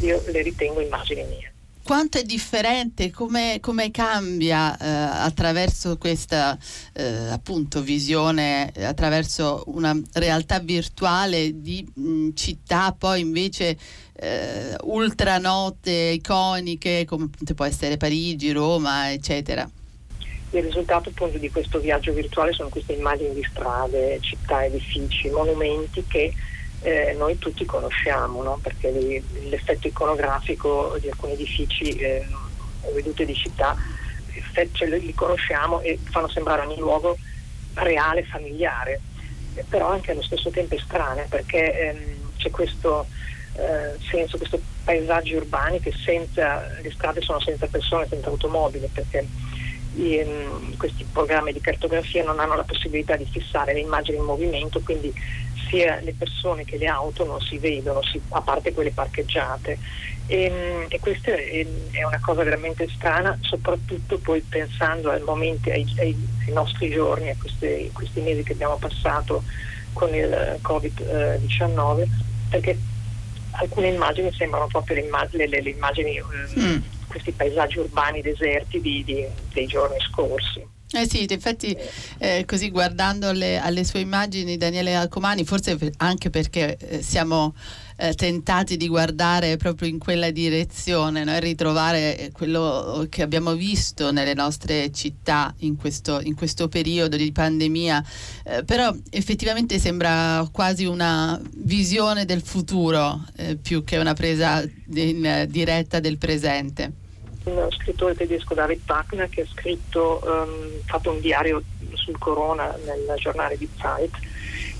io 0.00 0.22
le 0.26 0.42
ritengo 0.42 0.80
immagini 0.80 1.24
mie 1.24 1.53
quanto 1.84 2.18
è 2.18 2.22
differente, 2.22 3.10
come, 3.10 3.58
come 3.60 3.90
cambia 3.90 4.76
eh, 4.76 4.86
attraverso 4.88 5.98
questa 5.98 6.58
eh, 6.94 7.28
appunto 7.30 7.82
visione, 7.82 8.72
attraverso 8.76 9.64
una 9.66 9.94
realtà 10.14 10.58
virtuale 10.60 11.60
di 11.60 11.86
mh, 11.94 12.30
città 12.34 12.94
poi 12.98 13.20
invece 13.20 13.76
eh, 14.14 14.74
ultranote, 14.82 15.90
iconiche 15.90 17.04
come 17.04 17.28
può 17.54 17.66
essere 17.66 17.98
Parigi, 17.98 18.50
Roma, 18.50 19.12
eccetera. 19.12 19.68
Il 20.50 20.62
risultato 20.62 21.10
appunto 21.10 21.36
di 21.36 21.50
questo 21.50 21.80
viaggio 21.80 22.12
virtuale 22.12 22.52
sono 22.52 22.68
queste 22.68 22.92
immagini 22.92 23.34
di 23.34 23.46
strade, 23.50 24.20
città, 24.20 24.64
edifici, 24.64 25.28
monumenti 25.28 26.04
che 26.06 26.32
eh, 26.84 27.14
noi 27.16 27.38
tutti 27.38 27.64
conosciamo, 27.64 28.42
no? 28.42 28.58
perché 28.62 28.90
l'effetto 28.90 29.88
iconografico 29.88 30.96
di 31.00 31.08
alcuni 31.08 31.32
edifici 31.32 31.96
eh, 31.96 32.26
o 32.82 32.92
vedute 32.92 33.24
di 33.24 33.34
città 33.34 33.74
cioè, 34.72 34.88
li 34.88 35.14
conosciamo 35.14 35.80
e 35.80 35.98
fanno 36.10 36.28
sembrare 36.28 36.62
ogni 36.62 36.78
luogo 36.78 37.16
reale, 37.74 38.22
familiare, 38.24 39.00
però 39.68 39.88
anche 39.88 40.12
allo 40.12 40.22
stesso 40.22 40.50
tempo 40.50 40.74
estraneo 40.74 41.26
perché 41.28 41.88
ehm, 41.88 42.32
c'è 42.36 42.50
questo 42.50 43.06
eh, 43.54 43.98
senso, 44.10 44.36
questi 44.36 44.62
paesaggi 44.84 45.34
urbani 45.34 45.80
che 45.80 45.92
senza, 45.92 46.66
le 46.82 46.90
strade 46.92 47.22
sono 47.22 47.40
senza 47.40 47.66
persone, 47.66 48.06
senza 48.08 48.28
automobili, 48.28 48.88
perché 48.92 49.26
i, 49.96 50.18
ehm, 50.18 50.76
questi 50.76 51.04
programmi 51.10 51.52
di 51.52 51.60
cartografia 51.60 52.22
non 52.24 52.38
hanno 52.38 52.56
la 52.56 52.64
possibilità 52.64 53.16
di 53.16 53.26
fissare 53.26 53.72
le 53.72 53.80
immagini 53.80 54.18
in 54.18 54.24
movimento, 54.24 54.80
quindi 54.80 55.12
sia 55.74 55.98
le 56.00 56.14
persone 56.16 56.64
che 56.64 56.78
le 56.78 56.86
auto 56.86 57.24
non 57.24 57.40
si 57.40 57.58
vedono, 57.58 58.00
si, 58.04 58.20
a 58.28 58.40
parte 58.40 58.72
quelle 58.72 58.92
parcheggiate. 58.92 59.78
E, 60.26 60.44
ehm, 60.44 60.86
e 60.88 61.00
questa 61.00 61.32
è, 61.32 61.66
è, 61.90 62.04
una 62.04 62.20
cosa 62.20 62.44
veramente 62.44 62.88
strana, 62.88 63.36
soprattutto 63.40 64.18
poi 64.18 64.40
pensando 64.40 65.10
ai 65.10 65.22
momenti, 65.22 65.70
ai, 65.70 65.84
ai, 65.98 66.16
ai 66.46 66.52
nostri 66.52 66.90
giorni, 66.90 67.30
a 67.30 67.36
questi, 67.36 67.90
questi, 67.92 68.20
mesi 68.20 68.44
che 68.44 68.52
abbiamo 68.52 68.76
passato 68.76 69.42
con 69.92 70.14
il 70.14 70.60
Covid-19, 70.62 72.06
perché 72.50 72.78
alcune 73.50 73.88
immagini 73.88 74.32
sembrano 74.32 74.68
proprio 74.68 74.96
le, 74.96 75.02
immagini, 75.02 75.48
le, 75.48 75.60
le 75.60 75.70
immagini 75.70 76.20
mm. 76.58 76.76
questi 77.08 77.32
paesaggi 77.32 77.78
urbani 77.78 78.22
deserti 78.22 78.80
di, 78.80 79.02
di, 79.04 79.26
dei 79.52 79.66
giorni 79.66 79.98
scorsi. 80.00 80.73
Eh 80.96 81.08
sì, 81.08 81.26
infatti 81.28 81.76
eh, 82.18 82.44
così 82.46 82.70
guardando 82.70 83.28
alle, 83.28 83.58
alle, 83.58 83.82
sue 83.82 83.98
immagini 83.98 84.56
Daniele 84.56 84.94
Alcomani, 84.94 85.44
forse 85.44 85.76
anche 85.96 86.30
perché 86.30 86.76
eh, 86.76 87.02
siamo 87.02 87.52
eh, 87.96 88.14
tentati 88.14 88.76
di 88.76 88.86
guardare 88.86 89.56
proprio 89.56 89.88
in 89.88 89.98
quella 89.98 90.30
direzione 90.30 91.24
no? 91.24 91.36
ritrovare 91.40 92.30
quello 92.32 93.06
che 93.10 93.22
abbiamo 93.22 93.54
visto 93.54 94.12
nelle 94.12 94.34
nostre 94.34 94.92
città 94.92 95.52
in 95.58 95.74
questo, 95.74 96.20
in 96.20 96.36
questo 96.36 96.68
periodo 96.68 97.16
di 97.16 97.32
pandemia, 97.32 98.04
eh, 98.44 98.62
però 98.62 98.94
effettivamente 99.10 99.80
sembra 99.80 100.48
quasi 100.52 100.84
una 100.84 101.40
visione 101.56 102.24
del 102.24 102.42
futuro 102.42 103.24
eh, 103.34 103.56
più 103.56 103.82
che 103.82 103.96
una 103.96 104.14
presa 104.14 104.62
in 104.94 105.46
diretta 105.48 105.98
del 105.98 106.18
presente 106.18 107.02
un 107.44 107.68
scrittore 107.70 108.14
tedesco 108.14 108.54
David 108.54 108.82
Wagner 108.86 109.28
che 109.28 109.42
ha 109.42 109.46
scritto, 109.46 110.20
um, 110.24 110.80
fatto 110.84 111.10
un 111.10 111.20
diario 111.20 111.62
sul 111.92 112.18
corona 112.18 112.74
nel 112.84 113.14
giornale 113.16 113.56
di 113.56 113.68
Zeit 113.76 114.16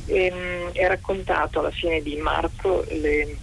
e 0.07 0.33
um, 0.33 0.83
ha 0.83 0.87
raccontato 0.87 1.61
alla 1.61 1.71
fine 1.71 2.01
di 2.03 2.17
marzo 2.17 2.85
le, 2.89 3.37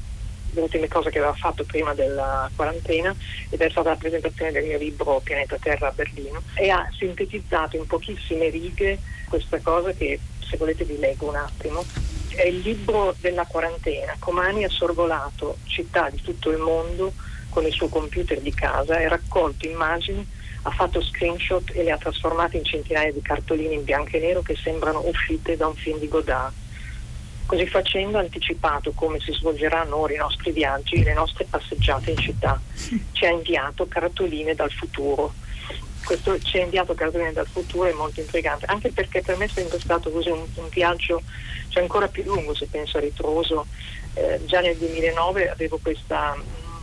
le, 0.51 0.61
ultime 0.61 0.87
cose 0.87 1.09
che 1.09 1.19
aveva 1.19 1.33
fatto 1.33 1.63
prima 1.63 1.93
della 1.93 2.49
quarantena 2.55 3.15
ed 3.49 3.61
è 3.61 3.69
stata 3.69 3.89
la 3.89 3.95
presentazione 3.95 4.51
del 4.51 4.65
mio 4.65 4.77
libro 4.77 5.21
Pianeta 5.23 5.57
Terra 5.57 5.87
a 5.87 5.91
Berlino 5.91 6.41
e 6.55 6.69
ha 6.69 6.89
sintetizzato 6.97 7.77
in 7.77 7.85
pochissime 7.85 8.49
righe 8.49 8.99
questa 9.29 9.59
cosa 9.59 9.91
che 9.91 10.19
se 10.39 10.57
volete 10.57 10.83
vi 10.83 10.97
leggo 10.97 11.29
un 11.29 11.35
attimo. 11.35 11.85
È 12.33 12.45
il 12.45 12.59
libro 12.59 13.13
della 13.19 13.45
quarantena. 13.45 14.15
Comani 14.19 14.63
ha 14.63 14.69
sorvolato 14.69 15.57
città 15.65 16.09
di 16.09 16.21
tutto 16.21 16.49
il 16.49 16.57
mondo 16.57 17.13
con 17.51 17.65
il 17.65 17.73
suo 17.73 17.89
computer 17.89 18.39
di 18.39 18.53
casa 18.53 18.97
e 18.97 19.07
raccolto 19.07 19.67
immagini, 19.67 20.25
ha 20.63 20.71
fatto 20.71 21.01
screenshot 21.01 21.71
e 21.73 21.83
le 21.83 21.91
ha 21.91 21.97
trasformate 21.97 22.57
in 22.57 22.63
centinaia 22.63 23.11
di 23.11 23.21
cartoline 23.21 23.73
in 23.73 23.83
bianco 23.83 24.15
e 24.15 24.19
nero 24.19 24.41
che 24.41 24.55
sembrano 24.55 25.03
uscite 25.05 25.57
da 25.57 25.67
un 25.67 25.75
film 25.75 25.99
di 25.99 26.07
Godard. 26.07 26.53
Così 27.45 27.67
facendo 27.67 28.17
ha 28.17 28.21
anticipato 28.21 28.91
come 28.93 29.19
si 29.19 29.33
svolgeranno 29.33 29.97
ora 29.97 30.13
i 30.13 30.17
nostri 30.17 30.51
viaggi 30.51 30.95
e 30.95 31.03
le 31.03 31.13
nostre 31.13 31.45
passeggiate 31.49 32.11
in 32.11 32.17
città. 32.17 32.61
Ci 33.11 33.25
ha 33.25 33.29
inviato 33.29 33.87
cartoline 33.87 34.55
dal 34.55 34.71
futuro. 34.71 35.33
Questo 36.05 36.39
ci 36.39 36.59
ha 36.59 36.63
inviato 36.63 36.93
cartoline 36.93 37.33
dal 37.33 37.47
futuro 37.47 37.89
è 37.89 37.93
molto 37.93 38.21
intrigante, 38.21 38.65
anche 38.67 38.91
perché 38.91 39.21
per 39.21 39.37
me 39.37 39.45
è 39.45 39.49
sempre 39.49 39.79
stato 39.79 40.09
così 40.11 40.29
un, 40.29 40.45
un 40.55 40.69
viaggio 40.69 41.21
cioè 41.67 41.81
ancora 41.81 42.07
più 42.07 42.23
lungo 42.23 42.53
se 42.53 42.67
penso 42.67 42.97
a 42.97 43.01
ritroso. 43.01 43.65
Eh, 44.13 44.41
già 44.45 44.59
nel 44.61 44.77
2009 44.77 45.49
avevo 45.49 45.79
questa 45.81 46.35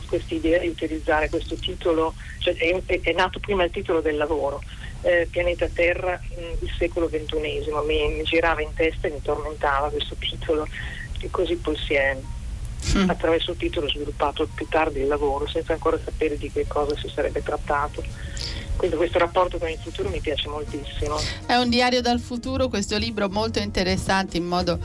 questa 0.09 0.35
idea 0.35 0.59
di 0.59 0.69
utilizzare 0.69 1.29
questo 1.29 1.55
titolo, 1.55 2.15
cioè 2.39 2.55
è, 2.55 3.01
è, 3.01 3.13
nato 3.13 3.39
prima 3.39 3.65
il 3.65 3.71
titolo 3.71 4.01
del 4.01 4.17
lavoro, 4.17 4.63
eh, 5.03 5.29
Pianeta 5.31 5.69
Terra, 5.69 6.21
mh, 6.21 6.65
il 6.65 6.73
secolo 6.77 7.09
XXI, 7.09 7.71
mi, 7.87 8.15
mi, 8.15 8.23
girava 8.23 8.63
in 8.63 8.75
testa 8.75 9.07
e 9.07 9.13
mi 9.13 9.23
tormentava 9.23 9.91
questo 9.91 10.17
titolo 10.19 10.67
e 11.21 11.31
così 11.31 11.57
poi 11.57 11.77
si 11.77 11.95
è 11.95 12.17
mm. 12.97 13.09
attraverso 13.11 13.53
il 13.53 13.57
titolo 13.57 13.89
sviluppato 13.89 14.49
più 14.53 14.67
tardi 14.69 15.01
il 15.01 15.07
lavoro 15.07 15.47
senza 15.47 15.73
ancora 15.73 15.99
sapere 16.03 16.37
di 16.37 16.51
che 16.51 16.67
cosa 16.67 16.97
si 16.97 17.09
sarebbe 17.09 17.43
trattato. 17.43 18.03
Quindi 18.79 18.97
questo 18.97 19.19
rapporto 19.19 19.59
con 19.59 19.69
il 19.69 19.77
futuro 19.77 20.09
mi 20.09 20.21
piace 20.21 20.49
moltissimo. 20.49 21.17
È 21.47 21.57
un 21.57 21.69
diario 21.69 22.01
dal 22.01 22.21
futuro, 22.21 22.69
questo 22.69 22.97
libro 22.97 23.29
molto 23.29 23.59
interessante 23.59 24.37
in 24.37 24.45
modo 24.45 24.79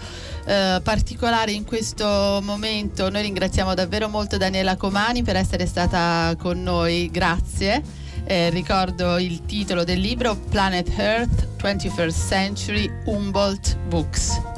eh, 0.46 0.82
particolare 0.84 1.52
in 1.52 1.64
questo 1.64 2.40
momento. 2.42 3.12
Noi 3.12 3.22
ringraziamo 3.22 3.76
davvero 3.76 4.10
molto 4.10 4.38
Daniela 4.38 4.78
Comani 4.78 5.22
per 5.22 5.36
essere 5.36 5.68
stata 5.68 6.36
con 6.40 6.64
noi, 6.64 7.08
grazie. 7.12 7.84
Eh, 8.26 8.50
ricordo 8.50 9.20
il 9.20 9.46
titolo 9.46 9.84
del 9.84 10.00
libro 10.00 10.36
Planet 10.36 10.90
Earth 10.98 11.62
21st 11.62 12.28
Century 12.28 12.92
Humboldt 13.06 13.78
Books. 13.88 14.53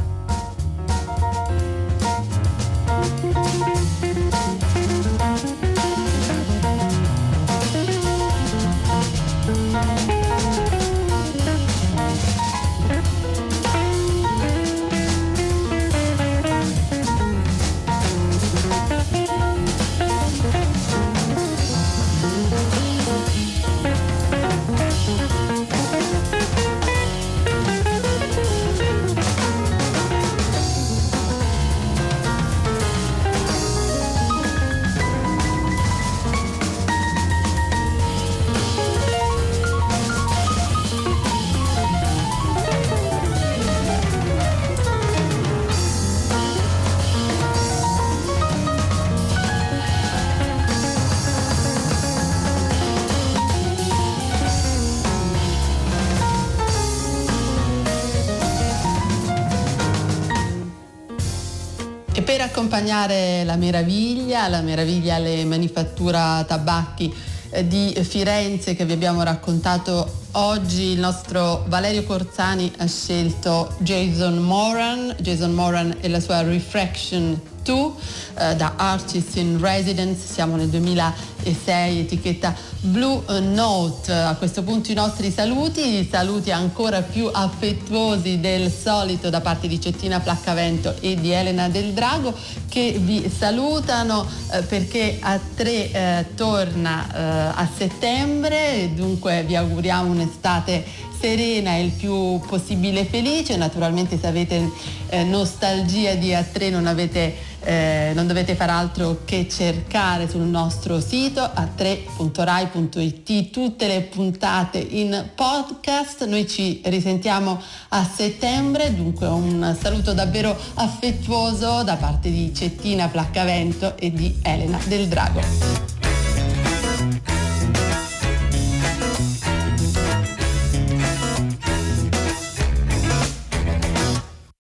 Accompagnare 62.76 63.46
la 63.46 63.56
meraviglia, 63.56 64.50
la 64.50 64.60
meraviglia 64.60 65.16
alle 65.16 65.46
manifattura 65.46 66.44
tabacchi 66.44 67.14
eh, 67.52 67.66
di 67.66 67.98
Firenze 68.04 68.76
che 68.76 68.84
vi 68.84 68.92
abbiamo 68.92 69.24
raccontato 69.24 70.24
oggi, 70.34 70.92
il 70.92 71.00
nostro 71.00 71.64
Valerio 71.68 72.04
Corzani 72.04 72.70
ha 72.80 72.86
scelto 72.86 73.74
Jason 73.78 74.40
Moran, 74.40 75.16
Jason 75.20 75.54
Moran 75.54 75.96
e 76.02 76.10
la 76.10 76.20
sua 76.20 76.42
Refraction 76.42 77.40
2 77.66 77.92
eh, 78.38 78.56
da 78.56 78.74
Artist 78.76 79.36
in 79.38 79.60
Residence, 79.60 80.32
siamo 80.32 80.56
nel 80.56 80.70
2006, 80.70 82.00
etichetta 82.00 82.54
Blue 82.82 83.24
Note. 83.40 84.12
A 84.12 84.36
questo 84.36 84.62
punto 84.62 84.92
i 84.92 84.94
nostri 84.94 85.32
saluti, 85.32 86.08
saluti 86.10 86.52
ancora 86.52 87.02
più 87.02 87.28
affettuosi 87.32 88.40
del 88.40 88.72
solito 88.72 89.32
da 89.32 89.42
parte 89.42 89.68
di 89.68 89.82
Cettina 89.82 90.20
Placcavento 90.20 90.96
e 91.00 91.16
di 91.16 91.32
Elena 91.32 91.68
Del 91.68 91.94
Drago 91.94 92.34
che 92.70 92.98
vi 93.00 93.30
salutano 93.36 94.28
eh, 94.52 94.62
perché 94.62 95.18
a 95.20 95.40
tre 95.56 95.92
eh, 95.92 96.26
torna 96.36 97.08
eh, 97.08 97.52
a 97.56 97.68
settembre, 97.76 98.92
dunque 98.94 99.44
vi 99.44 99.56
auguriamo 99.56 100.12
un'estate 100.12 100.84
serena 101.20 101.76
e 101.76 101.84
il 101.84 101.92
più 101.92 102.40
possibile 102.48 103.04
felice. 103.06 103.58
Naturalmente 103.58 104.18
se 104.20 104.28
avete 104.28 104.70
eh, 105.10 105.24
nostalgia 105.24 106.16
di 106.16 106.32
A3 106.32 106.72
non, 106.72 106.88
avete, 106.88 107.36
eh, 107.62 108.12
non 108.14 108.28
dovete 108.28 108.56
fare 108.56 108.72
altro 108.72 109.22
che 109.26 109.48
cercare 109.50 110.30
sul 110.30 110.42
nostro 110.42 111.00
sito 111.00 111.42
a3.rai.it 111.42 113.50
tutte 113.50 113.88
le 113.88 114.02
puntate 114.02 114.78
in 114.78 115.30
podcast. 115.34 116.26
Noi 116.26 116.48
ci 116.48 116.82
risentiamo 116.86 117.60
a 117.90 118.04
settembre, 118.04 118.96
dunque 118.96 119.28
un 119.28 119.76
saluto 119.80 120.14
davvero 120.14 120.56
affettuoso 120.76 121.84
da 121.84 121.96
parte 121.96 122.30
di 122.30 122.54
Cettina 122.54 123.10
Flaccavento 123.10 123.98
e 123.98 124.12
di 124.12 124.38
Elena 124.42 124.80
Del 124.86 125.08
Drago. 125.08 126.05